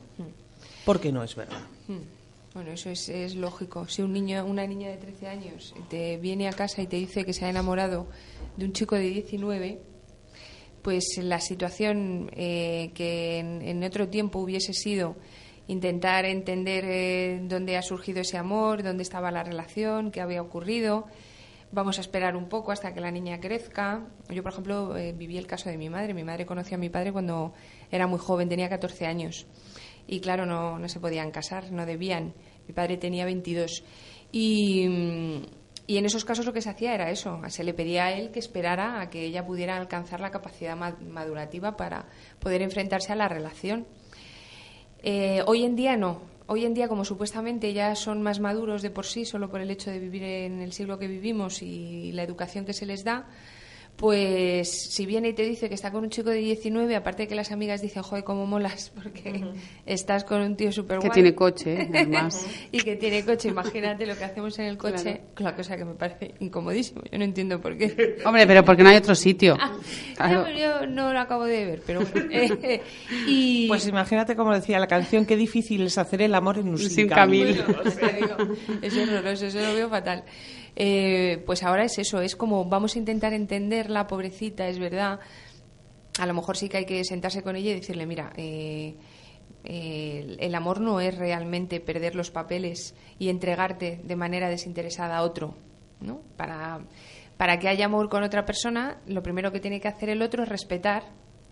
[0.84, 1.58] porque no es verdad.
[1.86, 1.98] Hmm.
[2.54, 3.88] Bueno, eso es, lógico.
[3.88, 7.24] Si un niño, una niña de 13 años te viene a casa y te dice
[7.24, 8.06] que se ha enamorado
[8.56, 9.80] de un chico de 19,
[10.80, 15.16] pues la situación eh, que en, otro tiempo hubiese sido
[15.66, 21.06] intentar entender eh, dónde ha surgido ese amor, dónde estaba la relación, qué había ocurrido.
[21.72, 24.06] Vamos a esperar un poco hasta que la niña crezca.
[24.28, 26.14] Yo, por ejemplo, eh, viví el caso de mi madre.
[26.14, 27.52] Mi madre conoció a mi padre cuando
[27.90, 29.44] era muy joven, tenía 14 años
[30.06, 32.34] y claro, no, no se podían casar, no debían.
[32.66, 33.82] Mi padre tenía 22.
[34.32, 34.86] Y,
[35.86, 38.30] y en esos casos lo que se hacía era eso, se le pedía a él
[38.30, 42.06] que esperara a que ella pudiera alcanzar la capacidad madurativa para
[42.38, 43.86] poder enfrentarse a la relación.
[45.02, 46.22] Eh, hoy en día no.
[46.46, 49.70] Hoy en día, como supuestamente ya son más maduros de por sí, solo por el
[49.70, 53.26] hecho de vivir en el siglo que vivimos y la educación que se les da,
[53.96, 57.28] pues si viene y te dice que está con un chico de 19, aparte de
[57.28, 59.44] que las amigas dicen, joder, cómo molas, porque
[59.86, 62.44] estás con un tío súper Que tiene coche, además.
[62.72, 65.56] y que tiene coche, imagínate lo que hacemos en el coche, claro.
[65.56, 68.16] cosa que me parece incomodísimo, yo no entiendo por qué.
[68.24, 69.56] Hombre, pero porque no hay otro sitio.
[70.18, 72.00] Ah, yo no lo acabo de ver, pero
[73.26, 73.68] y...
[73.68, 77.08] Pues imagínate, como decía la canción, qué difícil es hacer el amor en un sin,
[77.08, 77.64] camino.
[78.82, 80.24] es horroroso, eso lo veo fatal.
[80.76, 85.20] Eh, pues ahora es eso, es como vamos a intentar entenderla, pobrecita, es verdad.
[86.18, 88.96] A lo mejor sí que hay que sentarse con ella y decirle, mira, eh,
[89.64, 95.22] eh, el amor no es realmente perder los papeles y entregarte de manera desinteresada a
[95.22, 95.56] otro,
[96.00, 96.20] ¿no?
[96.36, 96.80] Para,
[97.36, 100.42] para que haya amor con otra persona, lo primero que tiene que hacer el otro
[100.42, 101.04] es respetar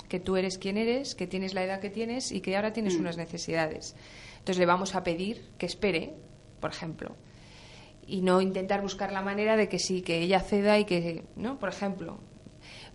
[0.08, 2.96] que tú eres quien eres, que tienes la edad que tienes y que ahora tienes
[2.96, 3.00] mm.
[3.00, 3.96] unas necesidades.
[4.40, 6.12] Entonces le vamos a pedir que espere,
[6.60, 7.16] por ejemplo,
[8.06, 11.58] y no intentar buscar la manera de que sí, que ella ceda y que, ¿no?
[11.58, 12.18] Por ejemplo.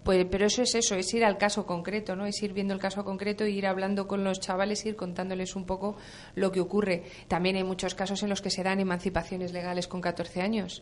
[0.04, 2.26] Pues, pero eso es eso, es ir al caso concreto, ¿no?
[2.26, 5.66] Es ir viendo el caso concreto e ir hablando con los chavales, ir contándoles un
[5.66, 5.98] poco
[6.34, 7.04] lo que ocurre.
[7.28, 10.82] También hay muchos casos en los que se dan emancipaciones legales con 14 años,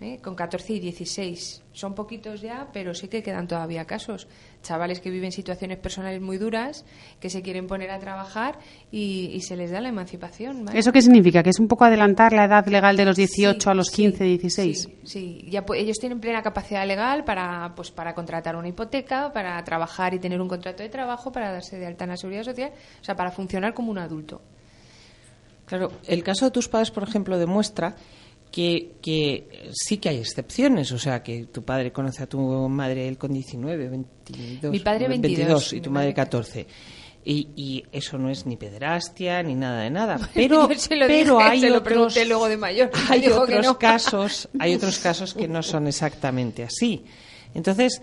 [0.00, 0.18] ¿eh?
[0.22, 1.62] con 14 y 16.
[1.72, 4.28] Son poquitos ya, pero sí que quedan todavía casos
[4.64, 6.84] chavales que viven situaciones personales muy duras,
[7.20, 8.58] que se quieren poner a trabajar
[8.90, 10.66] y, se les da la emancipación.
[10.74, 11.42] ¿Eso qué significa?
[11.42, 14.88] ¿Que es un poco adelantar la edad legal de los 18 a los 15, 16?
[15.04, 19.62] Sí, Ya, pues, ellos tienen plena capacidad legal para, pues, para contratar una hipoteca, para
[19.62, 22.72] trabajar y tener un contrato de trabajo, para darse de alta en la seguridad social,
[23.00, 24.40] o sea, para funcionar como un adulto.
[25.66, 27.96] Claro, el caso de tus padres, por ejemplo, demuestra
[28.54, 32.38] que, sí que hay excepciones, o sea, que tu padre conoce a tu
[32.68, 36.64] madre él con 19, 22, Mi padre 22, y tu madre 14.
[37.24, 40.30] Y, eso no es ni pederastia ni nada de nada.
[40.34, 42.90] Pero, pero hay otros, luego de mayor.
[43.08, 47.04] Hay otros casos, hay otros casos que no son exactamente así.
[47.54, 48.02] Entonces,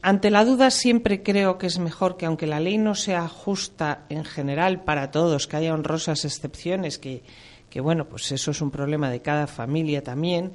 [0.00, 4.04] ante la duda siempre creo que es mejor que aunque la ley no sea justa
[4.08, 7.22] en general para todos, que haya honrosas excepciones que
[7.70, 10.52] que bueno, pues eso es un problema de cada familia también.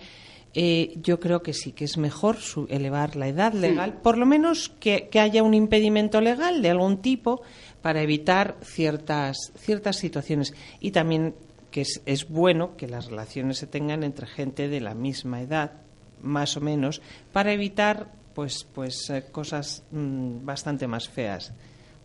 [0.54, 2.38] eh, yo creo que sí, que es mejor
[2.70, 7.42] elevar la edad legal, por lo menos que, haya un impedimento legal de algún tipo
[7.82, 10.54] para evitar ciertas, ciertas situaciones.
[10.80, 11.36] Y también
[11.72, 15.74] que es, es bueno que las relaciones se tengan entre gente de la misma edad,
[16.22, 17.02] más o menos,
[17.34, 21.54] para evitar pues, pues eh, cosas mm, bastante más feas.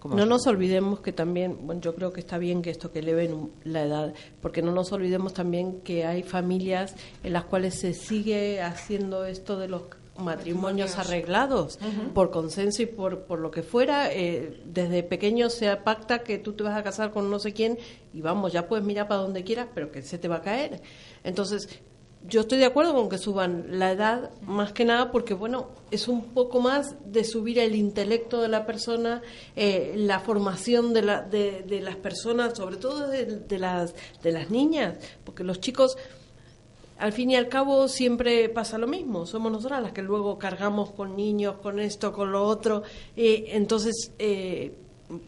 [0.05, 3.51] No nos olvidemos que también, bueno, yo creo que está bien que esto que eleven
[3.65, 8.63] la edad, porque no nos olvidemos también que hay familias en las cuales se sigue
[8.63, 9.83] haciendo esto de los
[10.21, 11.79] matrimonios arreglados
[12.15, 14.13] por consenso y por, por lo que fuera.
[14.13, 17.79] Eh, desde pequeño se pacta que tú te vas a casar con no sé quién
[18.13, 20.83] y vamos, ya puedes mirar para donde quieras, pero que se te va a caer.
[21.25, 21.69] Entonces,
[22.29, 26.07] yo estoy de acuerdo con que suban la edad, más que nada porque, bueno, es
[26.07, 29.23] un poco más de subir el intelecto de la persona,
[29.57, 34.51] eh, la formación de, la, de, de, las personas, sobre todo de, las, de las
[34.51, 35.97] niñas, porque los chicos,
[36.99, 39.25] al fin y al cabo, siempre pasa lo mismo.
[39.25, 42.83] Somos nosotras las que luego cargamos con niños, con esto, con lo otro.
[43.17, 44.75] Eh, entonces, eh,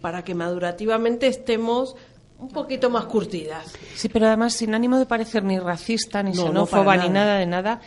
[0.00, 1.96] para que madurativamente estemos
[2.42, 3.72] un poquito más curtidas.
[3.94, 7.80] Sí, pero además sin ánimo de parecer ni racista, ni xenófoba, ni nada de nada,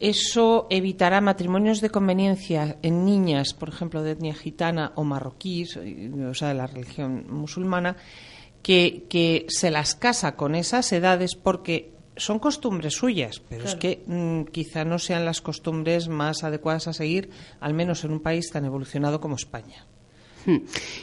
[0.00, 6.34] eso evitará matrimonios de conveniencia en niñas, por ejemplo, de etnia gitana o marroquí, o
[6.34, 7.96] sea, de la religión musulmana,
[8.62, 14.02] que, que se las casa con esas edades porque son costumbres suyas, pero es que
[14.06, 18.50] mm, quizá no sean las costumbres más adecuadas a seguir, al menos en un país
[18.50, 19.86] tan evolucionado como España.
[20.46, 20.58] Hmm.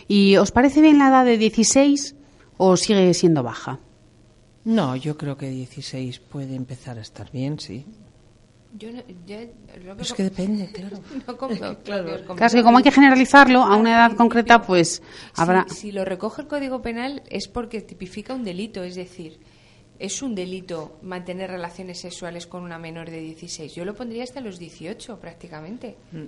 [0.07, 2.15] ¿Y os parece bien la edad de 16?
[2.57, 3.79] O sigue siendo baja?
[4.63, 7.85] No, yo creo que 16 puede empezar a estar bien, sí.
[8.77, 8.89] Yo
[9.99, 11.77] es que depende, claro.
[11.83, 12.35] claro.
[12.51, 15.01] que como hay que generalizarlo a una edad concreta, pues
[15.35, 15.65] habrá.
[15.69, 19.39] Si, lo recoge el Código Penal es porque tipifica un delito, es decir,
[19.97, 23.73] es un delito mantener relaciones sexuales con una menor de 16.
[23.73, 25.95] Yo lo pondría hasta los 18 prácticamente.
[26.11, 26.25] Mm.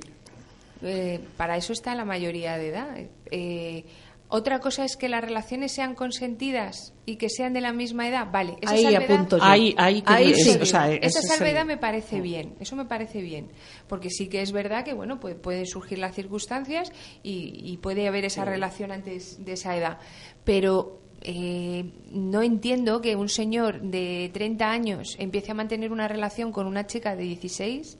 [0.84, 2.98] Eh, para eso está la mayoría de edad.
[3.32, 3.84] Eh,
[4.30, 8.28] otra cosa es que las relaciones sean consentidas y que sean de la misma edad.
[8.30, 10.58] Vale, esa ahí salvedad, Ahí, ahí, sí.
[10.60, 12.56] esa salvedad me parece bien.
[12.60, 13.48] Eso me parece bien.
[13.88, 16.92] Porque sí que es verdad que, bueno, puede, pueden surgir las circunstancias
[17.24, 20.00] y, puede haber esa relación antes de esa edad.
[20.44, 26.52] Pero eh, no entiendo que un señor de 30 años empiece a mantener una relación
[26.52, 27.98] con una chica de 16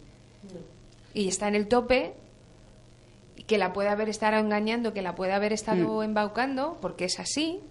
[1.14, 2.16] y está en el tope
[3.48, 6.04] que la puede haber estado engañando, que la puede haber estado mm.
[6.04, 7.62] embaucando, porque es así,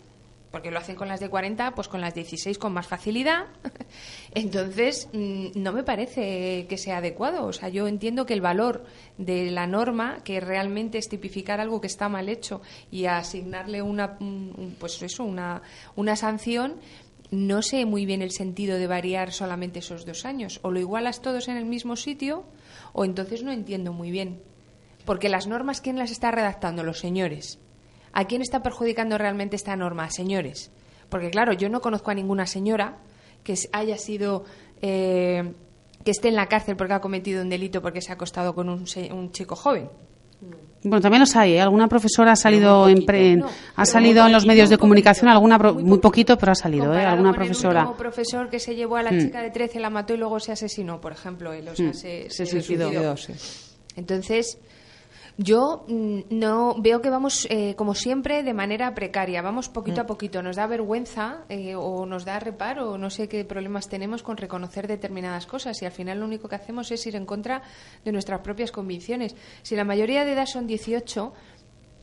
[0.51, 3.45] porque lo hacen con las de 40, pues con las 16 con más facilidad.
[4.35, 7.45] Entonces, mm, no me parece que sea adecuado.
[7.45, 8.85] O sea, yo entiendo que el valor
[9.19, 14.19] de la norma, que realmente es tipificar algo que está mal hecho y asignarle una,
[14.79, 15.61] pues eso, una,
[15.95, 16.77] una sanción,
[17.31, 20.61] no sé muy bien el sentido de variar solamente esos dos años.
[20.63, 22.45] O lo igualas todos en el mismo sitio,
[22.95, 24.41] o entonces no entiendo muy bien.
[25.07, 26.83] Porque las normas, ¿quién las está redactando?
[26.83, 27.59] Los señores.
[28.13, 30.11] ¿A quién está perjudicando realmente esta norma?
[30.11, 30.71] Señores.
[31.09, 32.99] Porque claro, yo no conozco a ninguna señora
[33.43, 34.45] que haya sido...
[34.83, 35.55] Eh,
[36.05, 38.69] que esté en la cárcel porque ha cometido un delito porque se ha acostado con
[38.69, 38.85] un,
[39.33, 39.89] chico joven.
[40.85, 41.55] Bueno, también los hay.
[41.55, 41.61] ¿eh?
[41.61, 46.39] Alguna profesora ha salido en, ha salido en los medios de comunicación, alguna muy, poquito,
[46.39, 47.05] pero ha salido, ¿eh?
[47.05, 47.89] Alguna profesora.
[47.89, 49.19] Un profesor que se llevó a la mm.
[49.19, 51.95] chica de 13, la mató y luego se asesinó, por ejemplo, él, o sea, mm.
[52.29, 52.89] se, suicidó.
[53.97, 54.59] Entonces,
[55.39, 59.43] yo mm, no veo que vamos, eh, como siempre, de manera precaria.
[59.43, 60.07] Vamos poquito a mm.
[60.07, 60.43] poquito.
[60.43, 64.89] Nos da vergüenza eh, o nos da reparo, no sé qué problemas tenemos con reconocer
[64.89, 65.81] determinadas cosas.
[65.83, 67.63] Y al final lo único que hacemos es ir en contra
[68.05, 69.37] de nuestras propias convicciones.
[69.63, 71.33] Si la mayoría de edad son 18,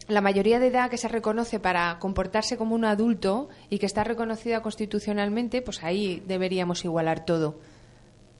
[0.10, 4.04] la mayoría de edad que se reconoce para comportarse como un adulto y que está
[4.04, 7.56] reconocida constitucionalmente, pues ahí deberíamos igualar todo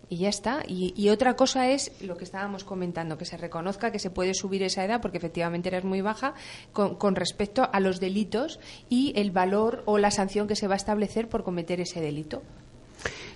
[0.10, 0.64] y ya está.
[0.68, 4.64] Y, otra cosa es lo que estábamos comentando, que se reconozca que se puede subir
[4.64, 6.34] esa edad porque efectivamente eres muy baja
[6.72, 10.78] con, respecto a los delitos y el valor o la sanción que se va a
[10.78, 12.42] establecer por cometer ese delito.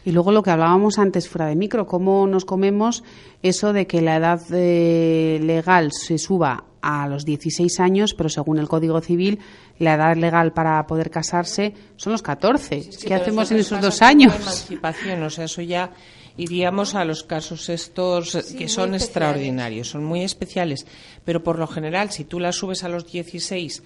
[0.05, 3.03] Y luego lo que hablábamos antes fuera de micro, cómo nos comemos
[3.43, 8.59] eso de que la edad eh, legal se suba a los 16 años, pero según
[8.59, 9.39] el Código Civil,
[9.79, 12.89] la edad legal para poder casarse son los 14.
[13.05, 14.33] ¿Qué hacemos en esos dos años?
[14.35, 15.91] Emancipación, o sea, eso ya
[16.37, 20.85] iríamos a los casos estos que son extraordinarios, son muy especiales,
[21.25, 23.83] pero por lo general, si tú las subes a los 16,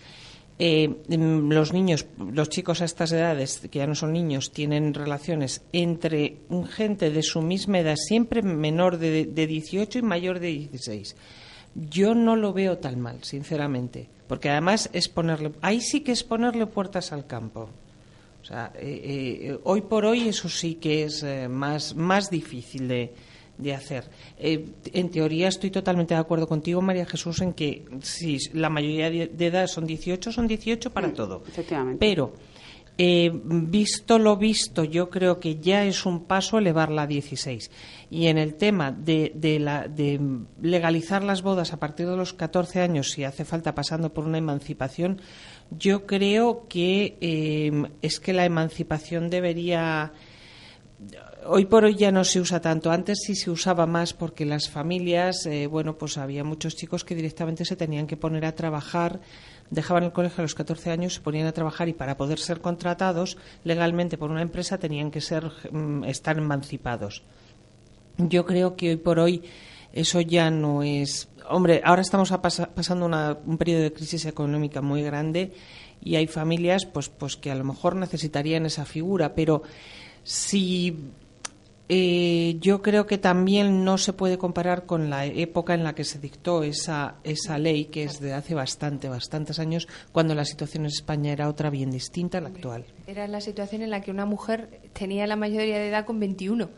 [0.59, 4.93] eh, mm, los niños, los chicos a estas edades, que ya no son niños, tienen
[4.93, 6.37] relaciones entre
[6.69, 11.15] gente de su misma edad, siempre menor de, de 18 y mayor de 16.
[11.73, 16.23] Yo no lo veo tan mal, sinceramente, porque además es ponerle, ahí sí que es
[16.23, 17.69] ponerle puertas al campo.
[18.41, 22.87] O sea, eh, eh, hoy por hoy eso sí que es eh, más, más difícil
[22.87, 23.13] de,
[23.61, 24.05] de hacer.
[24.37, 29.09] Eh, en teoría estoy totalmente de acuerdo contigo, María Jesús, en que si la mayoría
[29.09, 31.43] de edad son 18, son 18 para mm, todo.
[31.99, 32.33] Pero,
[32.97, 37.71] eh, visto lo visto, yo creo que ya es un paso elevarla a 16.
[38.09, 40.19] Y en el tema de, de
[40.61, 44.37] legalizar las bodas a partir de los 14 años, si hace falta pasando por una
[44.39, 45.21] emancipación,
[45.71, 50.11] yo creo que eh, es que la emancipación debería
[51.45, 52.91] hoy por hoy ya no se usa tanto.
[52.91, 57.15] Antes sí se usaba más porque las familias, eh, bueno, pues había muchos chicos que
[57.15, 59.21] directamente se tenían que poner a trabajar,
[59.69, 62.61] dejaban el colegio a los 14 años, se ponían a trabajar y para poder ser
[62.61, 67.23] contratados legalmente por una empresa tenían que ser mm, estar emancipados.
[68.17, 69.43] Yo creo que hoy por hoy
[69.93, 71.27] eso ya no es.
[71.51, 73.05] Hombre, ahora estamos pasando
[73.45, 75.53] un periodo de crisis económica muy grande
[76.01, 79.61] y hay familias, pues, pues que a lo mejor necesitarían esa figura, pero
[80.23, 81.11] si
[81.93, 86.05] eh, yo creo que también no se puede comparar con la época en la que
[86.05, 90.85] se dictó esa, esa ley, que es de hace bastante, bastantes años, cuando la situación
[90.85, 92.85] en España era otra bien distinta a la actual.
[93.07, 96.69] Era la situación en la que una mujer tenía la mayoría de edad con 21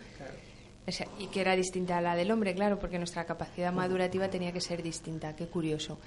[1.17, 4.59] y que era distinta a la del hombre, claro, porque nuestra capacidad madurativa tenía que
[4.59, 5.33] ser distinta.
[5.35, 5.97] Qué curioso.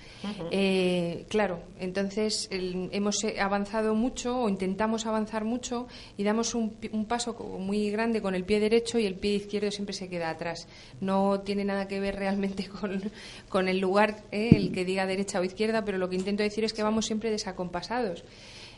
[0.50, 5.86] Eh, claro, entonces hemos avanzado mucho o intentamos avanzar mucho
[6.18, 6.76] y damos un,
[7.08, 10.68] paso muy grande con el pie derecho y el pie izquierdo siempre se queda atrás.
[11.00, 12.68] No tiene nada que ver realmente
[13.48, 16.64] con, el lugar, eh, el que diga derecha o izquierda, pero lo que intento decir
[16.64, 18.24] es que vamos siempre desacompasados.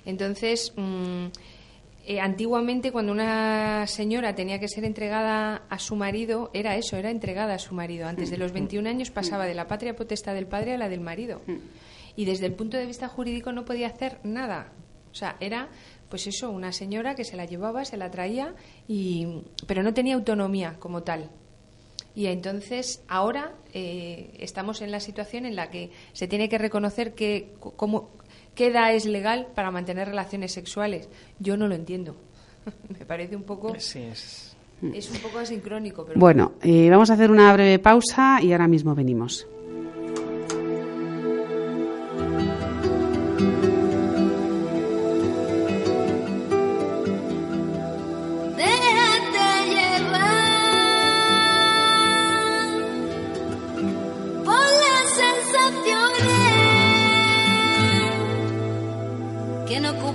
[0.04, 0.72] Entonces.
[0.76, 1.26] Mm,
[2.04, 7.10] eh, antiguamente cuando una señora tenía que ser entregada a su marido, era eso, era
[7.10, 8.06] entregada a su marido.
[8.06, 11.00] Antes de los 21 años pasaba de la patria potestad del padre a la del
[11.00, 11.42] marido.
[12.16, 14.72] Y desde el punto de vista jurídico no podía hacer nada.
[15.10, 15.68] O sea, era
[16.08, 18.54] pues eso, una señora que se la llevaba, se la traía,
[18.86, 21.30] y, pero no tenía autonomía como tal.
[22.14, 27.14] Y entonces ahora eh, estamos en la situación en la que se tiene que reconocer
[27.14, 28.10] que como,
[28.58, 31.08] ¿Qué edad es legal para mantener relaciones sexuales?
[31.38, 32.16] Yo no lo entiendo.
[32.98, 33.72] Me parece un poco...
[33.78, 34.56] Sí, es...
[34.82, 36.04] es un poco asincrónico.
[36.04, 36.18] Pero...
[36.18, 39.46] Bueno, eh, vamos a hacer una breve pausa y ahora mismo venimos.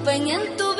[0.03, 0.72] escupen en tu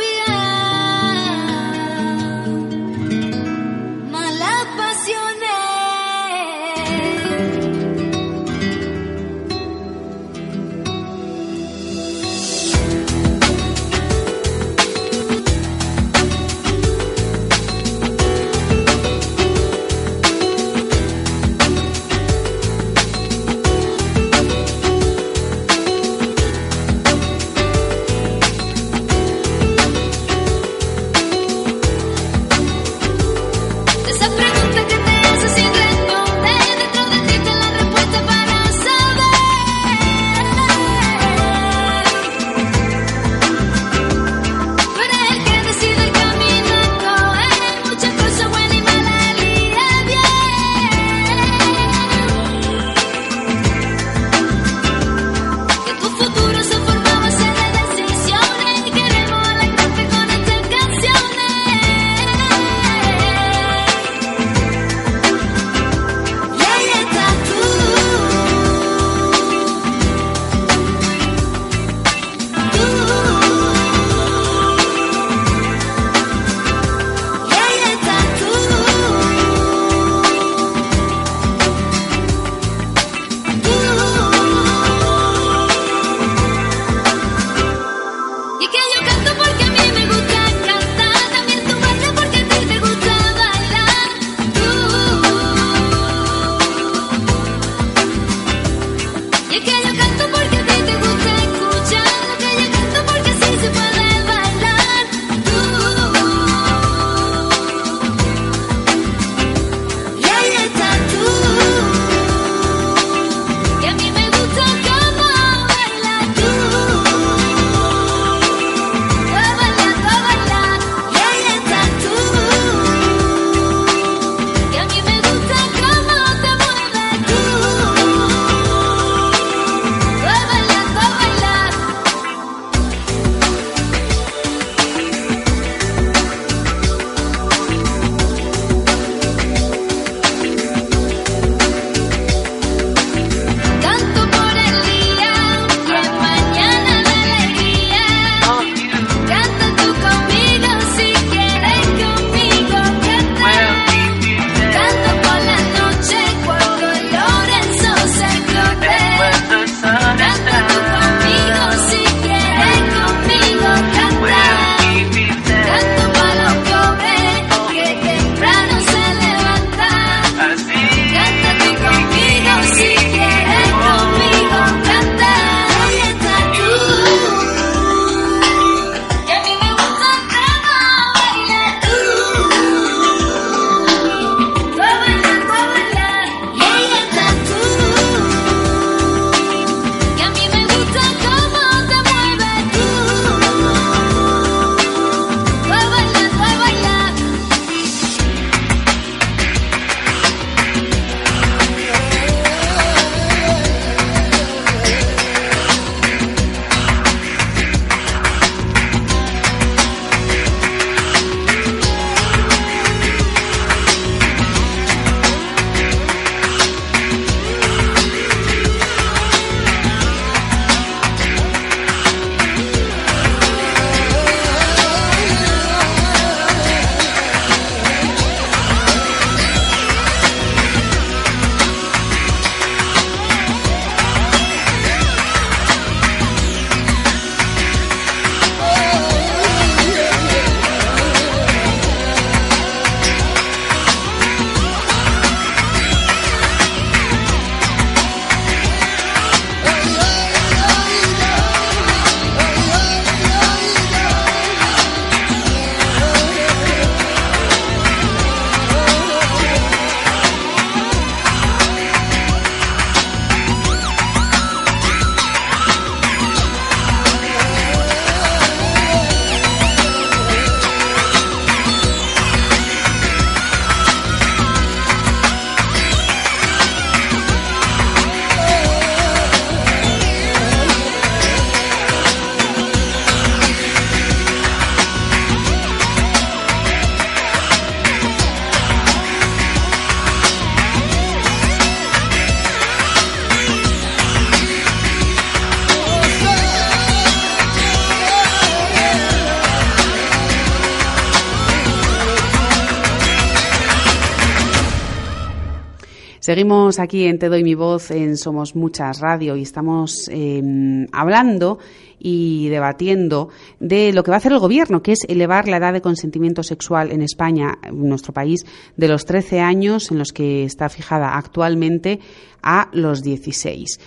[306.24, 311.60] Seguimos aquí en Te Doy Mi Voz en Somos Muchas Radio y estamos em, hablando
[312.00, 313.28] y debatiendo
[313.60, 316.42] de lo que va a hacer el Gobierno, que es elevar la edad de consentimiento
[316.42, 318.46] sexual en España, en nuestro país,
[318.78, 322.00] de los 13 años en los que está fijada actualmente
[322.42, 323.82] a los 16.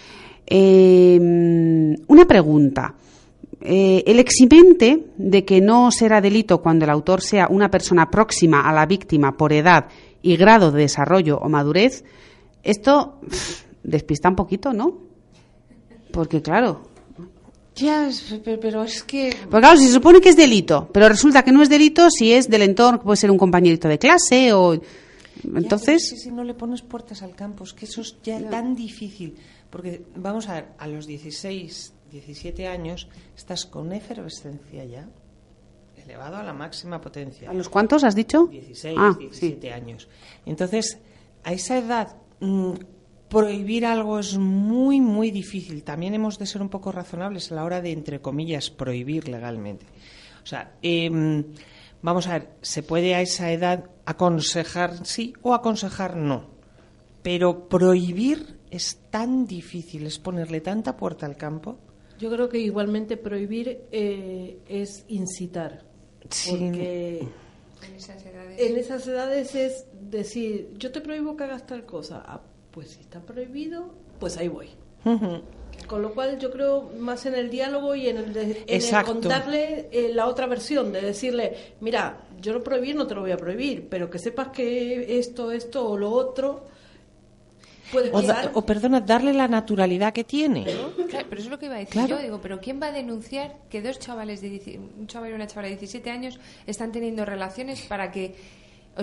[0.45, 2.97] Em, una pregunta.
[3.63, 8.61] Eh, el eximente de que no será delito cuando el autor sea una persona próxima
[8.61, 9.87] a la víctima por edad
[10.21, 12.05] y grado de desarrollo o madurez,
[12.67, 13.21] esto
[13.83, 14.99] despista un poquito, ¿no?
[16.13, 16.83] Porque claro.
[17.77, 18.09] Ya,
[18.45, 19.37] pero es que.
[19.43, 22.49] Porque claro, se supone que es delito, pero resulta que no es delito si es
[22.49, 24.81] del entorno, puede ser un compañerito de clase o.
[25.45, 26.09] Entonces.
[26.23, 29.37] si no le pones puertas al campo, es que eso es ya tan difícil.
[29.71, 35.07] Porque vamos a ver, a los 16, 17 años estás con efervescencia ya,
[36.03, 37.51] elevado a la máxima potencia.
[37.51, 38.47] ¿A los cuántos has dicho?
[38.47, 40.09] 16, ah, 17 años.
[40.47, 40.99] Entonces,
[41.45, 42.73] a esa edad Mm,
[43.29, 45.83] prohibir algo es muy, muy difícil.
[45.83, 49.87] También hemos de ser un poco razonables a la hora de, entre comillas, prohibir legalmente.
[50.43, 51.45] O sea, em,
[52.03, 56.47] vamos a ver, se puede a esa edad aconsejar sí o aconsejar no.
[57.23, 61.79] Pero prohibir es tan difícil, es ponerle tanta puerta al campo.
[62.19, 65.85] Yo creo que igualmente prohibir eh, es incitar.
[66.49, 67.29] Porque
[67.85, 69.55] en esas edades.
[69.55, 72.23] es decir, yo te prohíbo que hagas tal cosa.
[72.27, 74.69] Ah, pues si está prohibido, pues ahí voy.
[75.87, 80.27] Con lo cual yo creo más en el diálogo y en el, contarle eh, la
[80.27, 84.11] otra versión, de decirle, mira, yo lo prohibí, no te lo voy a prohibir, pero
[84.11, 86.65] que sepas que esto, esto o lo otro
[88.55, 90.65] o, perdona, darle la naturalidad que tiene.
[90.65, 92.19] pero eso es lo que iba a decir yo.
[92.19, 95.69] Digo, pero ¿quién va a denunciar que dos chavales, de, un chaval y una chavala
[95.69, 98.35] de 17 años están teniendo relaciones para que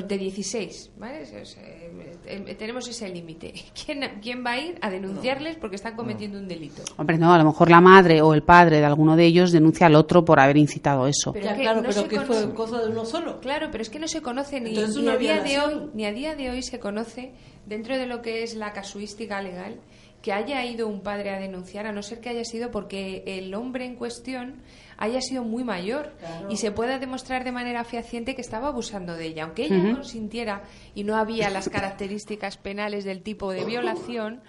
[0.02, 1.22] de 16, ¿vale?
[1.22, 3.54] Eh, eh, tenemos ese límite.
[3.86, 6.82] ¿Quién, ¿Quién, va a ir a denunciarles porque están cometiendo un delito?
[6.98, 9.86] Hombre, no, a lo mejor la madre o el padre de alguno de ellos denuncia
[9.86, 11.34] al otro por haber incitado eso.
[11.34, 13.40] Pero claro, pero que fue cosa de uno solo.
[13.40, 16.12] Claro, pero es que no se conoce ni, ni a día de hoy, ni a
[16.12, 17.34] día de hoy se conoce
[17.66, 19.80] dentro de lo que es la casuística legal,
[20.22, 23.54] que haya ido un padre a denunciar, a no ser que haya sido porque el
[23.54, 24.62] hombre en cuestión
[24.98, 26.12] haya sido muy mayor
[26.50, 29.44] y se pueda demostrar de manera fehaciente que estaba abusando de ella.
[29.44, 30.64] Aunque ella no consintiera
[30.96, 34.42] y no había las características penales del tipo de violación,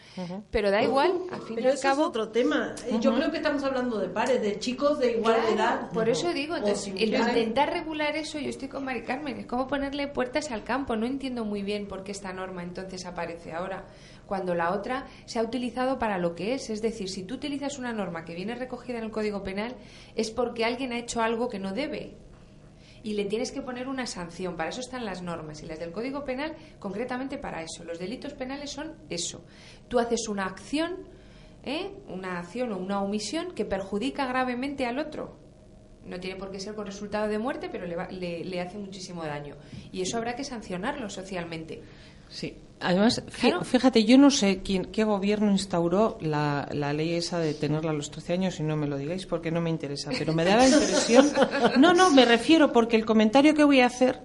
[0.50, 2.02] pero da igual, al fin y al cabo.
[2.02, 2.74] es otro tema.
[3.00, 5.90] Yo creo que estamos hablando de pares, de chicos de igual edad.
[5.90, 10.08] Por eso digo, entonces, intentar regular eso, yo estoy con Mari Carmen, es como ponerle
[10.08, 10.96] puertas al campo.
[10.96, 13.84] No entiendo muy bien por qué esta norma entonces aparece ahora
[14.26, 16.70] cuando la otra se ha utilizado para lo que es.
[16.70, 19.76] Es decir, si tú utilizas una norma que viene recogida en el Código Penal,
[20.14, 22.14] es porque alguien ha hecho algo que no debe.
[23.02, 24.56] Y le tienes que poner una sanción.
[24.56, 25.62] Para eso están las normas.
[25.62, 27.84] Y las del Código Penal, concretamente para eso.
[27.84, 29.44] Los delitos penales son eso.
[29.88, 30.96] Tú haces una acción,
[31.62, 31.90] ¿eh?
[32.08, 35.36] una acción o una omisión que perjudica gravemente al otro.
[36.06, 39.56] No tiene por qué ser con resultado de muerte, pero le, le hace muchísimo daño.
[39.92, 41.82] Y eso habrá que sancionarlo socialmente.
[42.28, 42.56] Sí.
[42.84, 47.94] Además, fíjate, yo no sé quién, qué gobierno instauró la, ley esa de tenerla a
[47.94, 50.56] los 13 años y no me lo digáis porque no me interesa, pero me da
[50.56, 51.32] la impresión.
[51.78, 54.20] No, no, me refiero porque el comentario que voy a hacer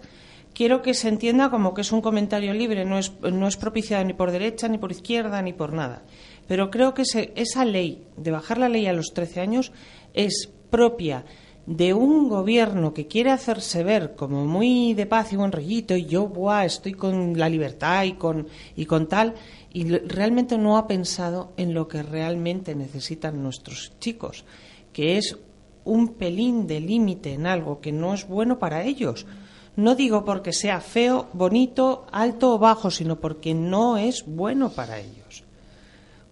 [0.53, 4.03] quiero que se entienda como que es un comentario libre, no es, no es propiciado
[4.03, 6.03] ni por derecha, ni por izquierda, ni por nada.
[6.47, 9.72] Pero creo que esa ley, de bajar la ley a los 13 años,
[10.14, 11.24] es propia
[11.70, 16.07] de un gobierno que quiere hacerse ver como muy de paz y buen rollito y
[16.07, 19.36] yo buah, estoy con la libertad y con, y con tal
[19.72, 24.45] y realmente no ha pensado en lo que realmente necesitan nuestros chicos,
[24.93, 25.38] que es
[25.84, 29.28] un pelín de límite en algo que no es bueno para ellos.
[29.76, 34.99] No digo porque sea feo, bonito, alto o bajo, sino porque no es bueno para
[34.99, 35.43] ellos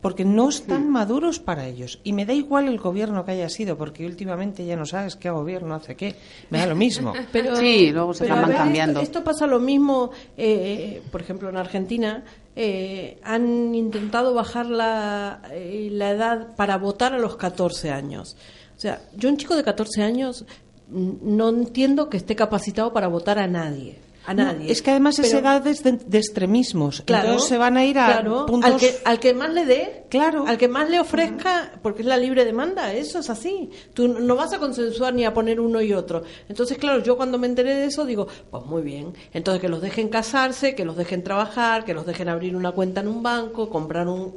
[0.08, 2.00] porque no están maduros para ellos.
[2.06, 5.30] Y me da igual el gobierno que haya sido, porque últimamente ya no sabes qué
[5.30, 6.16] gobierno hace qué.
[6.50, 7.12] Me da lo mismo.
[7.34, 9.02] pero, sí, luego se van cambiando.
[9.02, 12.24] Esto, pasa lo mismo, eh, por ejemplo, en Argentina.
[12.56, 18.38] Eh, han intentado bajar la, eh, la edad para votar a los 14 años.
[18.78, 20.46] O sea, yo un chico de 14 años
[20.88, 24.70] no entiendo que esté capacitado para votar a nadie a nadie.
[24.70, 25.72] es que además es edad de,
[26.18, 27.02] extremismos.
[27.06, 28.70] Claro, Entonces se van a ir a puntos...
[28.70, 30.46] al, que, al que más le dé, claro.
[30.46, 33.72] al que más le ofrezca, porque es la libre demanda, eso es así.
[33.94, 36.24] Tú no vas a consensuar ni a poner uno y otro.
[36.50, 39.14] Entonces, claro, yo cuando me enteré de eso digo, pues muy bien.
[39.34, 43.00] Entonces que los dejen casarse, que los dejen trabajar, que los dejen abrir una cuenta
[43.00, 44.34] en un banco, comprar un,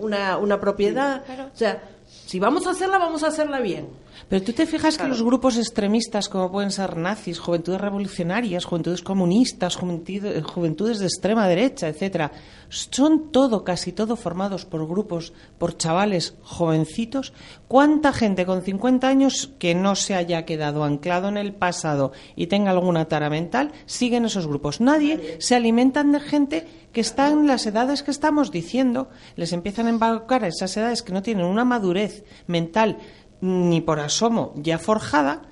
[0.00, 1.22] una, una propiedad.
[1.54, 1.82] O sea,
[2.26, 3.86] si vamos a hacerla, vamos a hacerla bien.
[4.28, 9.02] Pero tú te fijas que los grupos extremistas, como pueden ser nazis, juventudes revolucionarias, juventudes
[9.02, 12.32] comunistas, juventudes de extrema derecha, etcétera,
[12.68, 17.32] son todo, casi todo formados por grupos, por chavales jovencitos.
[17.68, 22.46] ¿Cuánta gente con 50 años que no se haya quedado anclado en el pasado y
[22.46, 24.80] tenga alguna tara mental sigue en esos grupos?
[24.80, 25.36] Nadie.
[25.38, 29.08] Se alimentan de gente que está en las edades que estamos diciendo.
[29.36, 32.98] Les empiezan a embarcar a esas edades que no tienen una madurez mental
[33.44, 35.42] ni por asomo ya forjada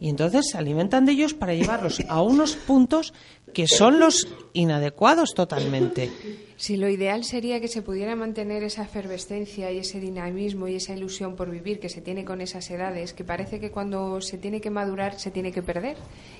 [0.00, 3.14] y entonces se alimentan de ellos para llevarlos a unos puntos
[3.54, 6.10] que son los inadecuados totalmente.
[6.56, 10.94] Sí, lo ideal sería que se pudiera mantener esa efervescencia y ese dinamismo y esa
[10.94, 14.60] ilusión por vivir que se tiene con esas edades, que parece que cuando se tiene
[14.60, 15.96] que madurar se tiene que perder.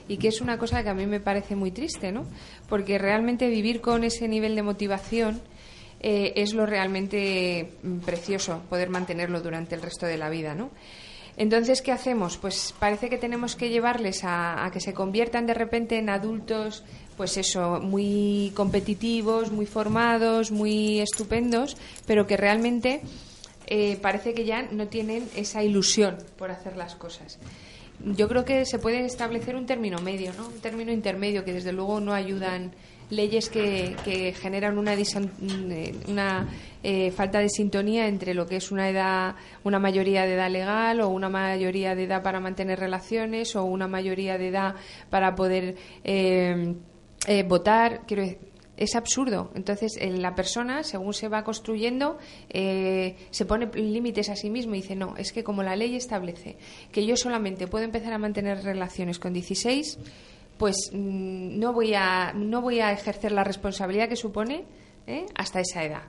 [0.08, 2.26] Y que es una cosa que a mí me parece muy triste, ¿no?
[2.68, 5.40] Porque realmente vivir con ese nivel de motivación
[6.00, 10.70] eh, es lo realmente mm, precioso, poder mantenerlo durante el resto de la vida, ¿no?
[11.36, 12.36] Entonces, ¿qué hacemos?
[12.36, 16.82] Pues parece que tenemos que llevarles a, que se conviertan de repente en adultos,
[17.16, 21.76] pues eso, muy competitivos, muy formados, muy estupendos,
[22.08, 23.02] pero que realmente
[23.68, 27.38] eh, parece que ya no tienen esa ilusión por hacer las cosas.
[28.04, 30.48] Yo creo que se puede establecer un término medio, ¿no?
[30.48, 32.72] Un término intermedio que desde luego no ayudan
[33.10, 34.94] leyes que, que generan una,
[36.08, 36.48] una
[36.82, 39.34] eh, falta de sintonía entre lo que es una edad,
[39.64, 43.88] una mayoría de edad legal o una mayoría de edad para mantener relaciones o una
[43.88, 44.74] mayoría de edad
[45.10, 46.74] para poder eh,
[47.26, 48.02] eh, votar.
[48.06, 48.24] Quiero
[48.76, 49.50] es absurdo.
[49.56, 52.16] Entonces, la persona, según se va construyendo,
[52.48, 56.58] se pone límites a sí mismo y dice, no, es que como la ley establece
[56.92, 59.98] que yo solamente puedo empezar a mantener relaciones con 16,
[60.58, 64.64] pues mm, no voy a, no voy a ejercer la responsabilidad que supone
[65.06, 65.26] ¿eh?
[65.34, 66.02] hasta esa edad.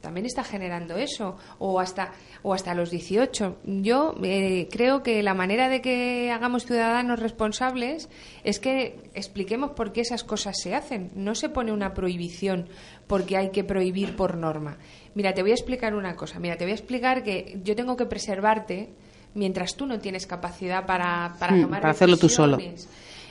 [0.00, 3.56] También está generando eso, o hasta, o hasta los 18.
[3.64, 8.10] Yo eh, creo que la manera de que hagamos ciudadanos responsables
[8.42, 11.10] es que expliquemos por qué esas cosas se hacen.
[11.14, 12.68] No se pone una prohibición
[13.06, 14.76] porque hay que prohibir por norma.
[15.14, 16.38] Mira, te voy a explicar una cosa.
[16.38, 18.90] Mira, te voy a explicar que yo tengo que preservarte
[19.32, 22.58] mientras tú no tienes capacidad para, para hmm, tomar para hacerlo tú solo.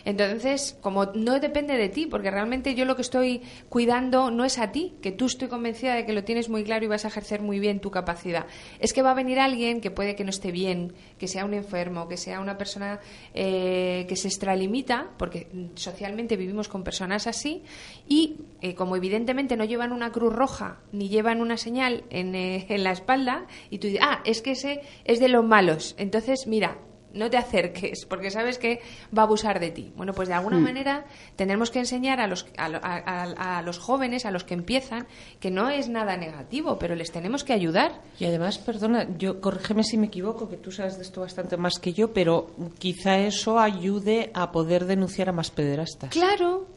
[0.05, 4.59] Entonces, como no depende de ti, porque realmente yo lo que estoy cuidando no es
[4.59, 7.07] a ti, que tú estoy convencida de que lo tienes muy claro y vas a
[7.07, 8.45] ejercer muy bien tu capacidad.
[8.79, 11.53] Es que va a venir alguien que puede que no esté bien, que sea un
[11.53, 12.99] enfermo, que sea una persona
[13.33, 17.63] eh, que se extralimita, porque socialmente vivimos con personas así,
[18.07, 22.65] y eh, como evidentemente no llevan una cruz roja ni llevan una señal en, eh,
[22.69, 25.95] en la espalda, y tú dices, ah, es que ese es de los malos.
[25.97, 26.77] Entonces, mira,
[27.13, 28.81] no te acerques porque sabes que
[29.15, 29.91] va a abusar de ti.
[29.95, 30.63] Bueno, pues de alguna hmm.
[30.63, 31.05] manera
[31.35, 35.07] tendremos que enseñar a los, a, los jóvenes, a los que empiezan,
[35.39, 38.01] que no es nada negativo, pero les tenemos que ayudar.
[38.19, 41.79] Y además, perdona, yo corrígeme si me equivoco, que tú sabes de esto bastante más
[41.79, 46.11] que yo, pero quizá eso ayude a poder denunciar a más pederastas.
[46.11, 46.67] Claro,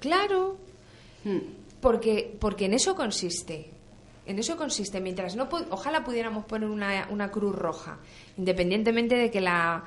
[0.00, 0.56] claro.
[1.24, 1.38] Hmm.
[1.80, 3.73] Porque, porque en eso consiste.
[4.26, 5.00] En eso consiste.
[5.00, 7.98] Mientras no, ojalá pudiéramos poner una, una cruz roja,
[8.36, 9.84] independientemente de que la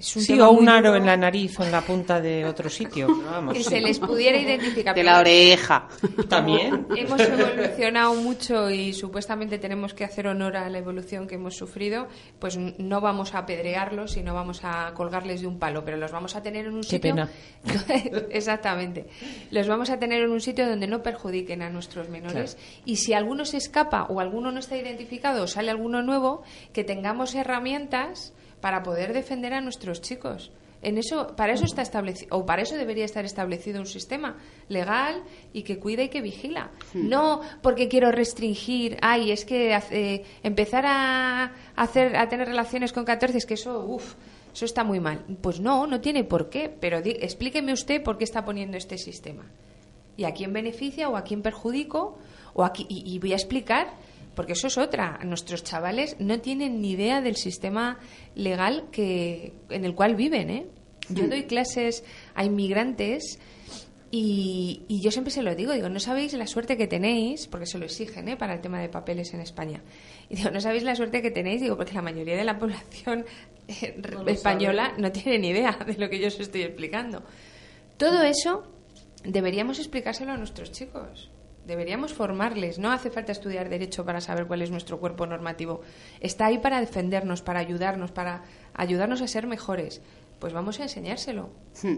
[0.00, 3.08] sí, o un aro en la nariz o en la punta de otro sitio.
[3.52, 4.94] que se les pudiera identificar.
[4.94, 5.88] De la oreja.
[6.28, 6.86] También.
[6.96, 12.08] Hemos evolucionado mucho y supuestamente tenemos que hacer honor a la evolución que hemos sufrido.
[12.38, 16.12] Pues no vamos a apedrearlos y no vamos a colgarles de un palo, pero los
[16.12, 17.00] vamos a tener en un sitio.
[17.00, 18.26] Qué pena.
[18.30, 19.06] Exactamente.
[19.50, 22.56] Los vamos a tener en un sitio donde no perjudiquen a nuestros menores.
[22.84, 26.42] Y si alguno se escapa o alguno no está identificado o sale alguno nuevo,
[26.72, 30.50] que tengamos herramientas para poder defender a nuestros chicos.
[30.82, 34.38] En eso, para eso está establecido, o para eso debería estar establecido un sistema
[34.68, 36.70] legal y que cuida y que vigila.
[36.94, 43.04] No porque quiero restringir, ay, es que eh, empezar a hacer, a tener relaciones con
[43.04, 44.14] 14 es que eso, uff,
[44.54, 45.22] eso está muy mal.
[45.42, 49.44] Pues no, no tiene por qué, pero explíqueme usted por qué está poniendo este sistema.
[50.16, 52.18] ¿Y a quién beneficia o a quién perjudico?
[52.54, 53.88] O aquí, y voy a explicar
[54.34, 55.18] porque eso es otra.
[55.24, 57.98] Nuestros chavales no tienen ni idea del sistema
[58.34, 60.50] legal que, en el cual viven.
[60.50, 60.66] ¿eh?
[61.08, 62.04] Yo doy clases
[62.34, 63.38] a inmigrantes
[64.12, 67.78] y, yo siempre se lo digo, digo, no sabéis la suerte que tenéis, porque se
[67.78, 68.36] lo exigen ¿eh?
[68.36, 69.82] para el tema de papeles en España.
[70.28, 73.24] Y digo, no sabéis la suerte que tenéis, digo, porque la mayoría de la población
[73.68, 77.22] eh, española no tiene ni idea de lo que yo os estoy explicando.
[77.96, 78.66] Todo eso
[79.24, 81.30] deberíamos explicárselo a nuestros chicos.
[81.70, 82.80] Deberíamos formarles.
[82.80, 85.82] No hace falta estudiar derecho para saber cuál es nuestro cuerpo normativo.
[86.18, 88.42] Está ahí para defendernos, para ayudarnos, para
[88.74, 90.02] ayudarnos a ser mejores.
[90.40, 91.50] Pues vamos a enseñárselo.
[91.80, 91.94] Hmm.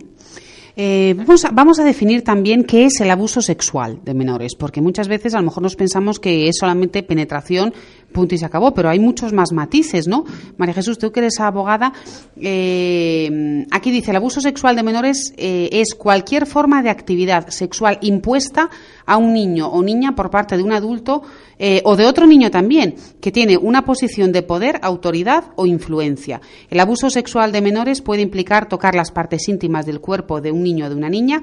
[0.76, 1.14] Eh,
[1.52, 5.38] vamos, a, definir también qué es el abuso sexual de menores, porque muchas veces a
[5.38, 7.72] lo mejor nos pensamos que es solamente penetración,
[8.12, 10.24] punto y se acabó, pero hay muchos más matices, ¿no?
[10.56, 11.92] María Jesús, tú que eres abogada,
[12.36, 17.98] eh, aquí dice, el abuso sexual de menores eh, es cualquier forma de actividad sexual
[18.02, 18.70] impuesta
[19.06, 21.22] a un niño o niña por parte de un adulto
[21.58, 26.40] eh, o de otro niño también, que tiene una posición de poder, autoridad o influencia.
[26.70, 30.62] El abuso sexual de menores puede implicar tocar las partes íntimas del cuerpo de un
[30.62, 31.42] niño o de una niña,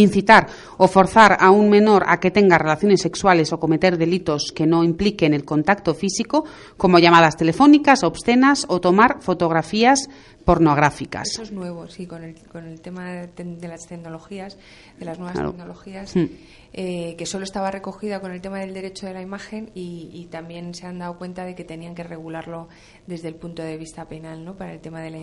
[0.00, 4.66] incitar o forzar a un menor a que tenga relaciones sexuales o cometer delitos que
[4.66, 6.44] no impliquen el contacto físico,
[6.76, 10.08] como llamadas telefónicas, obscenas o tomar fotografías
[10.44, 11.28] pornográficas.
[11.30, 14.58] Eso es nuevo, sí, con el, con el tema de, las tecnologías,
[14.98, 16.26] de las nuevas tecnologías, hmm.
[16.72, 20.26] eh, que solo estaba recogida con el tema del derecho de la imagen y, y,
[20.26, 22.68] también se han dado cuenta de que tenían que regularlo
[23.06, 24.56] desde el punto de vista penal, ¿no?
[24.56, 25.18] Para el tema de la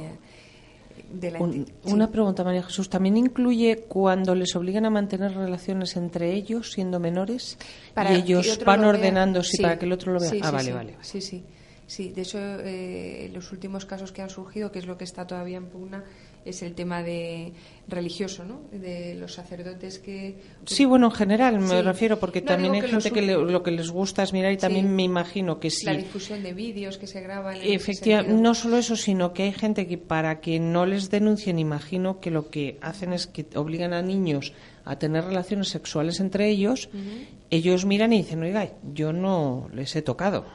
[1.84, 2.90] una pregunta, María Jesús.
[2.90, 7.58] ¿También incluye cuando les obligan a mantener relaciones entre ellos, siendo menores,
[8.10, 10.32] y ellos van ordenando para que el otro lo vea?
[10.42, 11.44] ah, vale, vale, Sí, sí.
[11.90, 15.26] Sí, de hecho, eh, los últimos casos que han surgido, que es lo que está
[15.26, 16.04] todavía en pugna,
[16.50, 17.54] es el tema de
[17.88, 18.62] religioso, ¿no?
[18.72, 20.38] De los sacerdotes que...
[20.66, 24.24] Sí, bueno, en general me refiero, porque también hay gente que lo que les gusta
[24.24, 25.86] es mirar y también me imagino que sí.
[25.86, 27.58] La difusión de vídeos que se graban.
[27.62, 32.20] Efectivamente, no solo eso, sino que hay gente que para que no les denuncien, imagino
[32.20, 34.54] que lo que hacen es que obligan a niños
[34.86, 36.90] a tener relaciones sexuales entre ellos,
[37.52, 40.46] ellos miran y dicen, oiga, yo no les he tocado.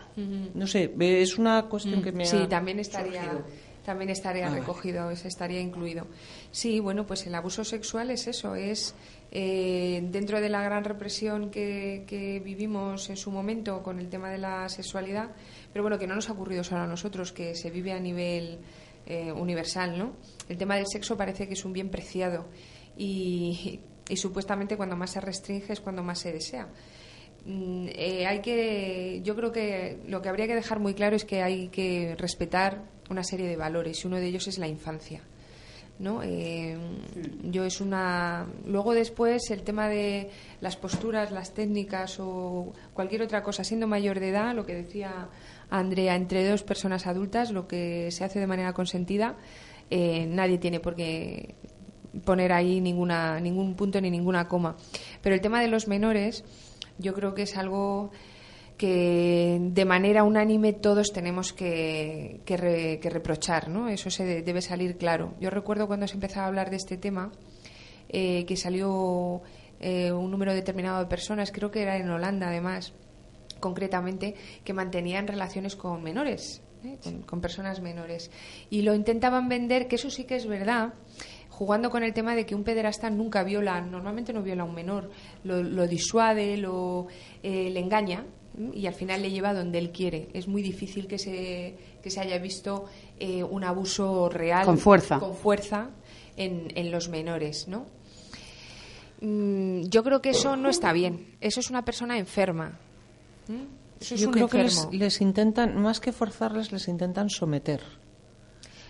[0.54, 3.44] No sé, es una cuestión que me sí, también estaría
[3.84, 6.06] también estaría ah, recogido, estaría incluido.
[6.50, 8.94] Sí, bueno, pues el abuso sexual es eso, es
[9.30, 14.38] eh, dentro de la gran represión que, vivimos en su momento con el tema de
[14.38, 15.30] la sexualidad,
[15.72, 18.58] pero bueno, que no nos ha ocurrido solo a nosotros, que se vive a nivel
[19.06, 20.12] eh, universal, ¿no?
[20.48, 22.46] El tema del sexo parece que es un bien preciado
[22.96, 26.68] y, y supuestamente cuando más se restringe es cuando más se desea.
[27.44, 31.24] Mm, eh, hay que, yo creo que lo que habría que dejar muy claro es
[31.24, 35.22] que hay que respetar una serie de valores y uno de ellos es la infancia.
[35.98, 36.22] ¿no?
[36.22, 36.76] Eh,
[37.44, 38.46] yo es una.
[38.66, 40.30] Luego, después, el tema de
[40.60, 45.28] las posturas, las técnicas o cualquier otra cosa, siendo mayor de edad, lo que decía
[45.70, 49.36] Andrea, entre dos personas adultas, lo que se hace de manera consentida,
[49.90, 51.54] eh, nadie tiene por qué
[52.24, 54.76] poner ahí ninguna, ningún punto ni ninguna coma.
[55.22, 56.44] Pero el tema de los menores
[56.98, 58.10] yo creo que es algo
[58.76, 62.40] que de manera unánime todos tenemos que,
[63.02, 63.88] reprochar, ¿no?
[63.88, 65.34] Eso se debe salir claro.
[65.40, 67.30] Yo recuerdo cuando se empezaba a hablar de este tema
[68.08, 69.42] eh, que salió
[69.80, 72.92] eh, un número determinado de personas, creo que era en Holanda además,
[73.60, 76.98] concretamente, que mantenían relaciones con menores, ¿eh?
[77.26, 78.30] con, personas menores.
[78.70, 80.94] Y lo intentaban vender, que eso sí que es verdad,
[81.48, 84.74] jugando con el tema de que un pederasta nunca viola, normalmente no viola a un
[84.74, 85.10] menor,
[85.44, 87.06] lo, disuade, lo,
[87.42, 88.26] eh, le engaña
[88.72, 90.28] y al final le lleva donde él quiere.
[90.32, 92.86] Es muy difícil que se, que se haya visto
[93.18, 94.64] eh, un abuso real.
[94.64, 95.18] Con fuerza.
[95.18, 95.90] Con fuerza
[96.36, 97.86] en, en los menores, ¿no?
[99.20, 101.36] Mm, yo creo que eso no está bien.
[101.40, 102.78] Eso es una persona enferma.
[104.00, 107.80] Eso es Yo creo que les, intentan, más que forzarles, les intentan someter.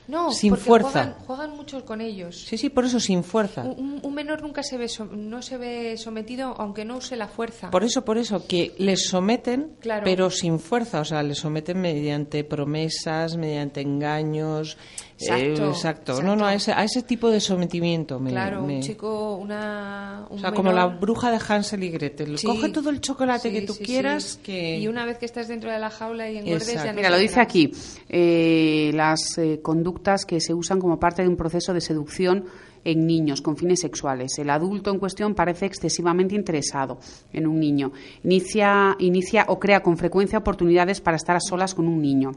[0.07, 1.17] No, sin fuerza.
[1.27, 2.45] Juegan, mucho con ellos.
[2.47, 3.63] Sí, sí, por eso sin fuerza.
[3.63, 7.71] Un, menor nunca se ve no se ve sometido aunque no use la fuerza.
[7.71, 12.45] Por eso, por eso que les someten, pero sin fuerza, o sea, les someten mediante
[12.45, 14.77] promesas, mediante engaños.
[15.19, 15.65] Exacto.
[15.65, 16.23] Eh, exacto.
[16.23, 18.19] No, no, a ese, a ese tipo de sometimiento.
[18.19, 20.27] Me, claro, un chico, una.
[20.29, 22.37] o sea, como la bruja de Hansel y Gretel.
[22.45, 24.39] Coge todo el chocolate que tú quieras.
[24.43, 24.79] Que...
[24.79, 27.19] Y una vez que estás dentro de la jaula y engordes, ya no Mira, lo
[27.19, 27.73] dice aquí.
[28.09, 32.45] Eh, las eh, conductas que se usan como parte de un proceso de seducción
[32.85, 34.39] en niños con fines sexuales.
[34.39, 36.99] El adulto en cuestión parece excesivamente interesado
[37.33, 37.93] en un niño.
[38.23, 42.33] Inicia, inicia o crea con frecuencia oportunidades para estar a solas con un niño.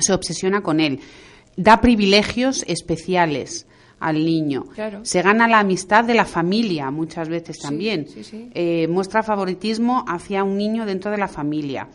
[0.00, 1.00] Se obsesiona con él.
[1.56, 3.66] Da privilegios especiales
[4.00, 4.66] al niño.
[5.02, 8.06] Se gana la amistad de la familia muchas veces también.
[8.54, 11.88] Eh, muestra favoritismo hacia un niño dentro de la familia.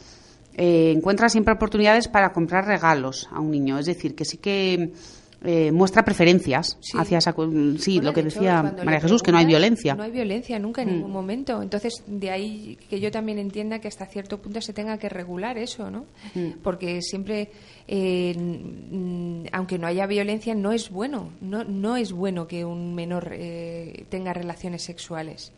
[0.56, 3.78] Eh, encuentra siempre oportunidades para comprar regalos a un niño.
[3.78, 4.92] Es decir, que sí que
[5.44, 7.36] eh, muestra preferencias hacia esa.
[7.78, 9.94] Sí, lo que decía María Jesús, que no hay violencia.
[9.94, 10.92] No hay violencia nunca en mm.
[10.94, 11.62] ningún momento.
[11.62, 15.58] Entonces, de ahí que yo también entienda que hasta cierto punto se tenga que regular
[15.58, 16.06] eso, ¿no?
[16.34, 16.60] Mm.
[16.64, 17.52] Porque siempre,
[17.88, 18.36] eh,
[19.52, 21.32] aunque no haya violencia, no es bueno.
[21.40, 23.32] No, no es bueno que un menor
[24.10, 25.52] tenga relaciones sexuales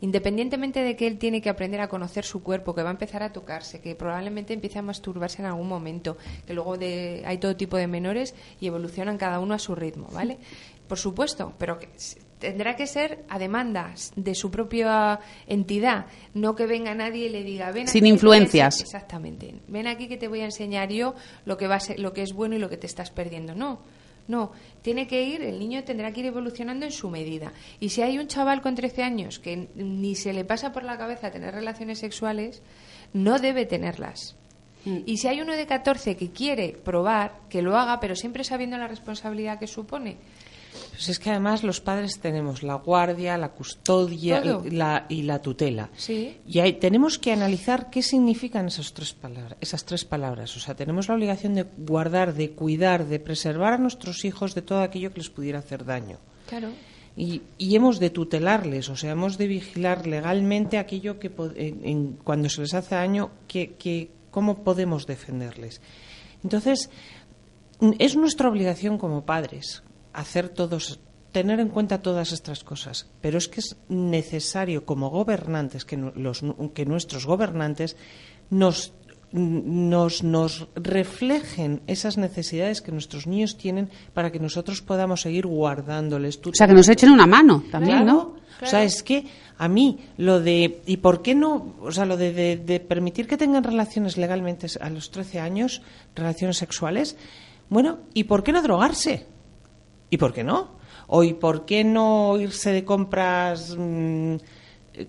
[0.00, 3.22] independientemente de que él tiene que aprender a conocer su cuerpo, que va a empezar
[3.22, 6.16] a tocarse, que probablemente empiece a masturbarse en algún momento,
[6.46, 10.08] que luego de, hay todo tipo de menores y evolucionan cada uno a su ritmo,
[10.12, 10.38] ¿vale?
[10.86, 11.88] por supuesto, pero que
[12.38, 17.42] tendrá que ser a demanda de su propia entidad, no que venga nadie y le
[17.42, 18.80] diga, ven sin influencias.
[18.80, 19.54] Exactamente.
[19.68, 22.56] Ven aquí que te voy a enseñar yo lo que va lo que es bueno
[22.56, 23.54] y lo que te estás perdiendo.
[23.54, 23.80] No.
[24.28, 24.52] No,
[24.82, 27.52] tiene que ir, el niño tendrá que ir evolucionando en su medida.
[27.80, 30.98] Y si hay un chaval con 13 años que ni se le pasa por la
[30.98, 32.62] cabeza tener relaciones sexuales,
[33.12, 34.36] no debe tenerlas.
[34.84, 34.98] Mm.
[35.06, 38.78] Y si hay uno de 14 que quiere probar, que lo haga, pero siempre sabiendo
[38.78, 40.16] la responsabilidad que supone.
[40.90, 44.42] Pues es que además los padres tenemos la guardia, la custodia
[45.08, 45.90] y la tutela.
[45.96, 46.38] Sí.
[46.46, 50.56] Y hay, tenemos que analizar qué significan esas tres, palabras, esas tres palabras.
[50.56, 54.62] O sea, tenemos la obligación de guardar, de cuidar, de preservar a nuestros hijos de
[54.62, 56.18] todo aquello que les pudiera hacer daño.
[56.48, 56.70] Claro.
[57.16, 62.60] Y, hemos de tutelarles, o sea, hemos de vigilar legalmente aquello que en, cuando se
[62.60, 65.80] les hace daño, que, que, cómo podemos defenderles.
[66.44, 66.90] Entonces,
[67.98, 69.82] es nuestra obligación como padres
[70.16, 71.00] hacer todos
[71.32, 76.42] tener en cuenta todas estas cosas, pero es que es necesario como gobernantes que, los,
[76.72, 77.94] que nuestros gobernantes
[78.48, 78.94] nos,
[79.32, 86.40] nos, nos reflejen esas necesidades que nuestros niños tienen para que nosotros podamos seguir guardándoles.
[86.42, 88.36] O sea, que nos echen una mano también, ¿no?
[88.62, 89.26] O sea, es que
[89.58, 93.36] a mí lo de y por qué no, o sea, lo de, de permitir que
[93.36, 95.82] tengan relaciones legalmente a los 13 años,
[96.14, 97.14] relaciones sexuales,
[97.68, 99.26] bueno, ¿y por qué no drogarse?
[100.10, 100.76] ¿Y por qué no?
[101.06, 104.36] ¿O y por qué no irse de compras mm,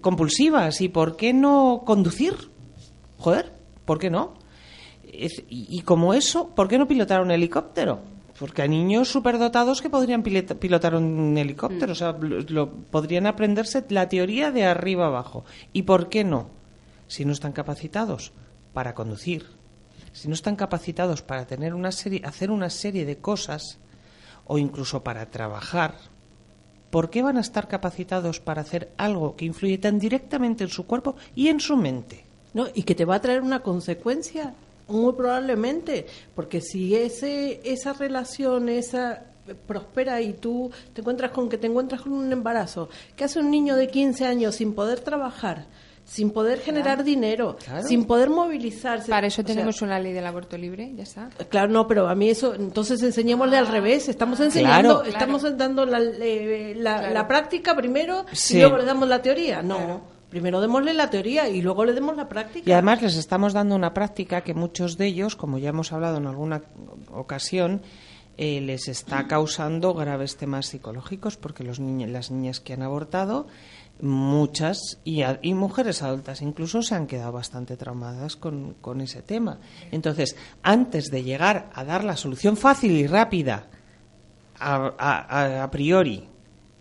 [0.01, 0.81] compulsivas?
[0.81, 2.35] ¿Y por qué no conducir?
[3.17, 3.53] Joder,
[3.85, 4.33] ¿por qué no?
[5.49, 7.99] y, como eso, ¿por qué no pilotar un helicóptero?
[8.37, 14.09] Porque hay niños superdotados que podrían pilotar un helicóptero, o sea, lo, podrían aprenderse la
[14.09, 15.43] teoría de arriba abajo.
[15.73, 16.49] ¿Y por qué no?
[17.07, 18.31] Si no están capacitados
[18.73, 19.47] para conducir,
[20.11, 23.79] si no están capacitados para tener una serie, hacer una serie de cosas,
[24.47, 25.95] o incluso para trabajar,
[26.89, 30.85] ¿por qué van a estar capacitados para hacer algo que influye tan directamente en su
[30.85, 32.23] cuerpo y en su mente?
[32.53, 34.53] No, y que te va a traer una consecuencia,
[34.87, 39.23] muy probablemente, porque si ese, esa relación, esa
[39.67, 43.51] prospera y tú te encuentras con que te encuentras con un embarazo, ¿qué hace un
[43.51, 45.65] niño de 15 años sin poder trabajar?
[46.07, 49.09] Sin poder generar dinero, sin poder movilizarse.
[49.09, 51.29] Para eso tenemos una ley del aborto libre, ya está.
[51.49, 55.99] Claro, no, pero a mí eso, entonces enseñémosle al revés, estamos enseñando, estamos dando la,
[55.99, 59.61] la, práctica primero y luego le damos la teoría.
[59.61, 60.01] No.
[60.29, 62.69] Primero démosle la teoría y luego le demos la práctica.
[62.69, 66.17] Y además les estamos dando una práctica que muchos de ellos, como ya hemos hablado
[66.17, 66.63] en alguna
[67.13, 67.81] ocasión,
[68.37, 73.47] eh, les está causando graves temas psicológicos porque los niños, las niñas que han abortado
[74.01, 75.23] muchas y,
[75.53, 79.59] mujeres adultas incluso se han quedado bastante traumadas con, ese tema.
[79.91, 83.67] Entonces, antes de llegar a dar la solución fácil y rápida
[84.59, 86.27] a, priori,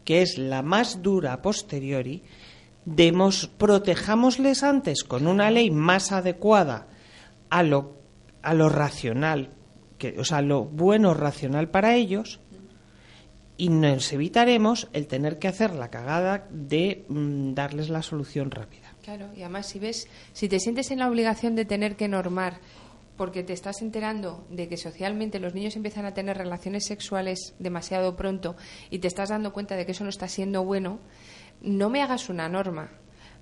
[0.04, 2.22] que es la más dura a posteriori,
[2.84, 6.86] demos, protejámosles antes con una ley más adecuada
[7.50, 7.96] a lo,
[8.42, 9.50] a lo racional,
[9.98, 12.40] que, o sea, lo bueno racional para ellos,
[13.57, 18.94] y nos evitaremos el tener que hacer la cagada de mm, darles la solución rápida.
[19.02, 22.61] Claro, y además si ves, si te sientes en la obligación de tener que normar
[23.16, 28.14] porque te estás enterando de que socialmente los niños empiezan a tener relaciones sexuales demasiado
[28.14, 28.57] pronto
[28.90, 30.98] y te estás dando cuenta de que eso no está siendo bueno,
[31.62, 32.90] no me hagas una norma.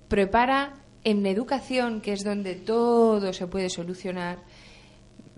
[0.07, 4.39] Prepara en educación, que es donde todo se puede solucionar,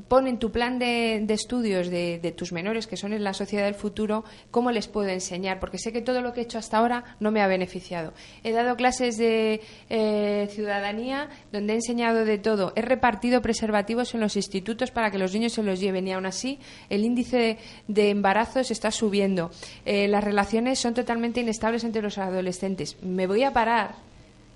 [0.08, 3.76] pon en tu plan de, estudios de, tus menores, que son en la sociedad del
[3.76, 7.16] futuro, cómo les puedo enseñar, porque sé que todo lo que he hecho hasta ahora
[7.20, 8.14] no me ha beneficiado.
[8.43, 12.74] He dado clases de eh, ciudadanía donde he enseñado de todo.
[12.76, 16.26] He repartido preservativos en los institutos para que los niños se los lleven y aún
[16.26, 19.52] así el índice de, embarazos está subiendo.
[19.86, 22.98] Eh, las relaciones son totalmente inestables entre los adolescentes.
[23.02, 23.95] Me voy a parar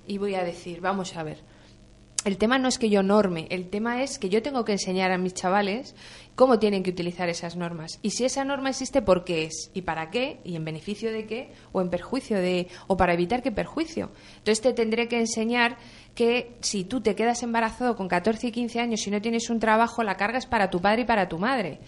[0.08, 1.51] y voy a decir, vamos a ver
[2.24, 5.11] el tema no es que yo norme, el tema es que yo tengo que enseñar
[5.11, 5.95] a mis chavales
[6.36, 7.99] cómo tienen que utilizar esas normas.
[8.01, 9.72] Y si esa norma existe, ¿por qué es?
[9.74, 10.39] ¿Y para qué?
[10.43, 11.51] ¿Y en beneficio de qué?
[11.72, 12.67] ¿O en perjuicio de.?
[12.88, 14.11] ¿O para evitar qué perjuicio?
[14.38, 15.78] Entonces te tendré que enseñar
[16.15, 19.59] que si tú te quedas embarazado con 14 y 15 años y no tienes un
[19.59, 21.80] trabajo, la carga es para tu padre y para tu madre.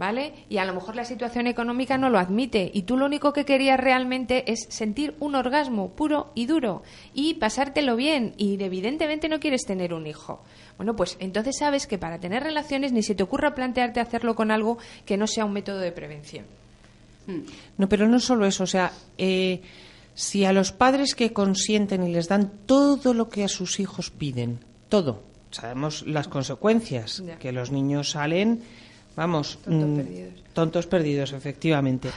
[0.00, 0.32] ¿Vale?
[0.48, 3.44] Y a lo mejor la situación económica no lo admite y tú lo único que
[3.44, 6.82] querías realmente es sentir un orgasmo puro y duro
[7.12, 10.42] y pasártelo bien y evidentemente no quieres tener un hijo.
[10.78, 14.50] Bueno, pues entonces sabes que para tener relaciones ni se te ocurra plantearte hacerlo con
[14.50, 16.46] algo que no sea un método de prevención.
[17.76, 19.60] No, pero no solo eso, o sea, eh,
[20.14, 24.10] si a los padres que consienten y les dan todo lo que a sus hijos
[24.10, 28.62] piden, todo, sabemos las consecuencias, que los niños salen
[29.20, 30.44] Vamos, tontos, mm, perdidos.
[30.54, 32.08] tontos perdidos, efectivamente.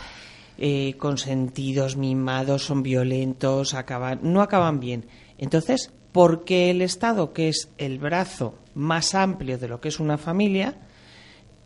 [0.57, 5.07] eh, consentidos, mimados, son violentos, acaban, no acaban bien.
[5.37, 9.99] Entonces, ¿por qué el Estado, que es el brazo más amplio de lo que es
[9.99, 10.77] una familia,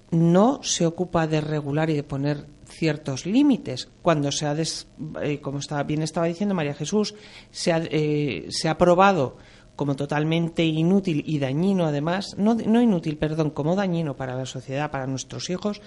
[0.10, 3.90] no se ocupa de regular y de poner ciertos límites.
[4.02, 4.56] Cuando se ha,
[5.22, 7.14] eh, como estaba, bien estaba diciendo María Jesús,
[7.52, 9.38] se ha, eh, se ha probado
[9.78, 14.92] como totalmente inútil y dañino, además, no, no inútil, perdón, como dañino para la sociedad,
[14.92, 15.82] para nuestros hijos,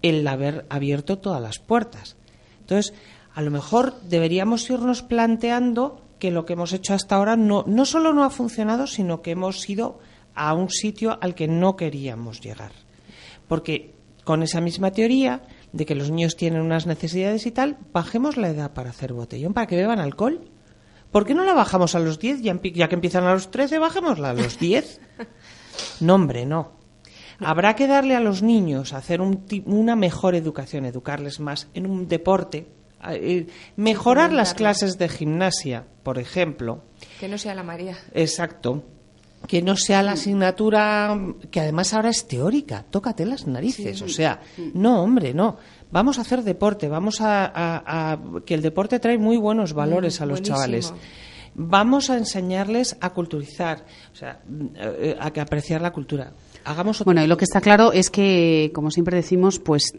[0.00, 2.16] el haber abierto todas las puertas.
[2.60, 2.94] Entonces,
[3.34, 7.84] a lo mejor deberíamos irnos planteando que lo que hemos hecho hasta ahora no, no
[7.84, 9.98] solo no ha funcionado, sino que hemos ido
[10.34, 12.70] a un sitio al que no queríamos llegar.
[13.48, 18.36] Porque con esa misma teoría de que los niños tienen unas necesidades y tal, bajemos
[18.36, 20.40] la edad para hacer botellón, para que beban alcohol.
[21.14, 22.42] ¿Por qué no la bajamos a los 10?
[22.42, 25.00] Ya, ya que empiezan a los 13, bajémosla a los 10.
[26.00, 26.72] No, hombre, no.
[27.38, 32.66] Habrá que darle a los niños hacer una mejor educación, educarles más en un deporte,
[33.10, 33.46] eh,
[33.76, 36.82] mejorar las clases de gimnasia, por ejemplo.
[37.20, 37.96] Que no sea la María.
[38.12, 38.82] Exacto
[39.46, 41.16] que no sea la asignatura
[41.50, 44.40] que además ahora es teórica, tócate las narices, o sea,
[44.72, 45.58] no, hombre, no.
[45.94, 50.42] Vamos a hacer deporte, vamos a, que el deporte trae muy buenos valores a los
[50.42, 50.92] chavales.
[51.54, 54.40] Vamos a enseñarles a culturizar, o sea,
[54.74, 56.32] eh, a que apreciar la cultura.
[56.64, 59.96] Hagamos bueno, y lo que está claro es que, como siempre decimos, pues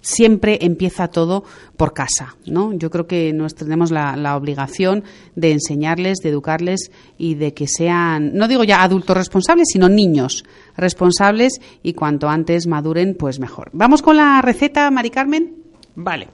[0.00, 1.44] siempre empieza todo
[1.76, 2.72] por casa, ¿no?
[2.72, 8.34] Yo creo que nos tenemos la, obligación de enseñarles, de educarles y de que sean,
[8.34, 10.44] no digo ya adultos responsables, sino niños
[10.76, 13.70] responsables y cuanto antes maduren, pues mejor.
[13.72, 15.56] Vamos con la receta, Mari Carmen.
[15.94, 16.28] Vale.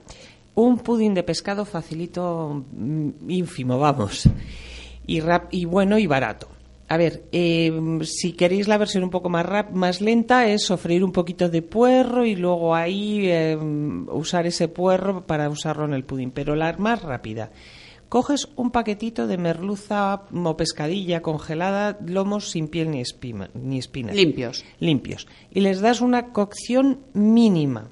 [0.55, 4.29] Un pudín de pescado facilito, mm, ínfimo, vamos.
[5.05, 6.54] Y, y bueno y barato.
[6.87, 7.71] A ver, eh,
[8.03, 12.25] si queréis la versión un poco más, más lenta, es sofreír un poquito de puerro
[12.25, 16.31] y luego ahí eh, usar ese puerro para usarlo en el pudín.
[16.31, 17.51] Pero la más rápida.
[18.07, 23.01] Coges un paquetito de merluza o pescadilla congelada, lomos sin piel ni,
[23.55, 24.15] ni espinas.
[24.15, 24.63] Limpios.
[24.79, 25.27] Limpios.
[25.51, 27.89] Y les das una cocción mínima.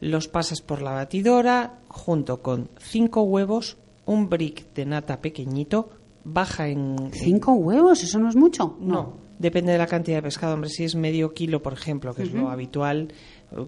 [0.00, 5.90] Los pasas por la batidora junto con cinco huevos, un brick de nata pequeñito,
[6.24, 7.10] baja en...
[7.12, 8.02] ¿Cinco huevos?
[8.02, 8.76] ¿Eso no es mucho?
[8.80, 9.20] No.
[9.38, 10.54] Depende de la cantidad de pescado.
[10.54, 13.12] Hombre, si es medio kilo, por ejemplo, que es lo habitual,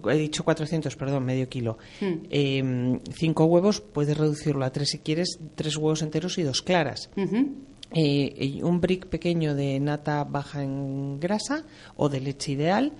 [0.09, 1.77] he dicho 400, perdón, medio kilo.
[1.99, 2.13] Hmm.
[2.29, 7.09] Em, cinco huevos, puedes reducirlo a tres si quieres, tres huevos enteros y dos claras.
[7.91, 11.65] Eh, un brick pequeño de nata baja en grasa
[11.97, 12.93] o de leche ideal.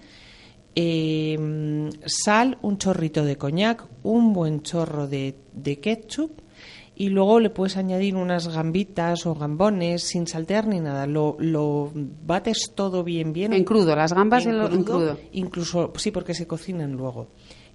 [0.76, 6.42] Em, sal, un chorrito de coñac, un buen chorro de, de ketchup
[6.96, 11.06] y luego le puedes añadir unas gambitas o gambones sin saltear ni nada.
[11.06, 13.52] Lo, lo bates todo bien, bien.
[13.52, 17.28] En crudo, las gambas en, crudo, Incluso, sí, porque se cocinan luego.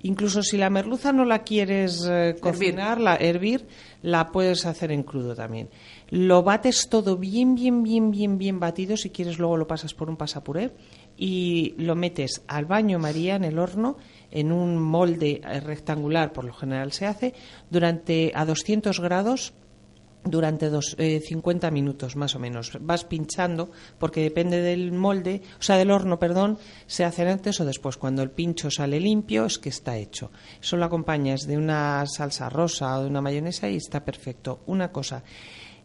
[0.03, 3.67] Incluso si la merluza no la quieres eh, cocinar, la hervir,
[4.01, 5.69] la puedes hacer en crudo también.
[6.09, 8.97] Lo bates todo bien, bien, bien, bien, bien batido.
[8.97, 10.71] Si quieres, luego lo pasas por un pasapuré
[11.19, 13.99] y lo metes al baño María en el horno
[14.31, 17.35] en un molde eh, rectangular, por lo general se hace,
[17.71, 19.53] durante a 200 grados
[20.25, 22.73] durante dos, 50 eh, minutos más o menos.
[22.81, 27.65] Vas pinchando porque depende del molde, o sea, del horno, perdón, se hace antes o
[27.65, 27.97] después.
[27.97, 30.31] Cuando el pincho sale limpio es que está hecho.
[30.61, 34.61] Eso lo acompañas de una salsa rosa o de una mayonesa y está perfecto.
[34.67, 35.25] Una cosa,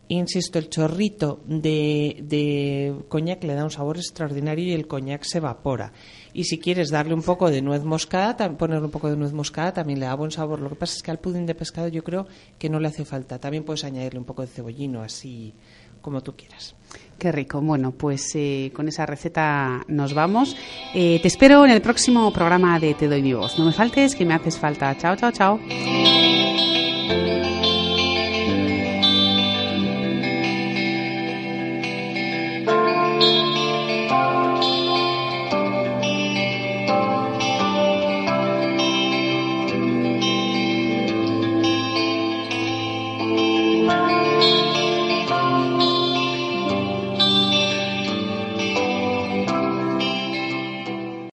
[0.07, 5.39] insisto, el chorrito de, de coñac le da un sabor extraordinario y el coñac se
[5.39, 5.93] evapora.
[6.33, 9.73] Y si quieres darle un poco de nuez moscada, ponerle un poco de nuez moscada
[9.73, 10.59] también le da buen sabor.
[10.59, 12.27] Lo que pasa es que al pudín de pescado yo creo
[12.59, 13.39] que no le hace falta.
[13.39, 15.53] También puedes añadirle un poco de cebollino, así
[16.01, 16.75] como tú quieras.
[17.17, 17.61] Qué rico.
[17.61, 20.55] Bueno, pues eh, con esa receta nos vamos.
[20.93, 23.57] Eh, te espero en el próximo programa de Te doy mi voz.
[23.57, 24.95] No me faltes, que me haces falta.
[24.97, 25.59] Chao, chao, chao.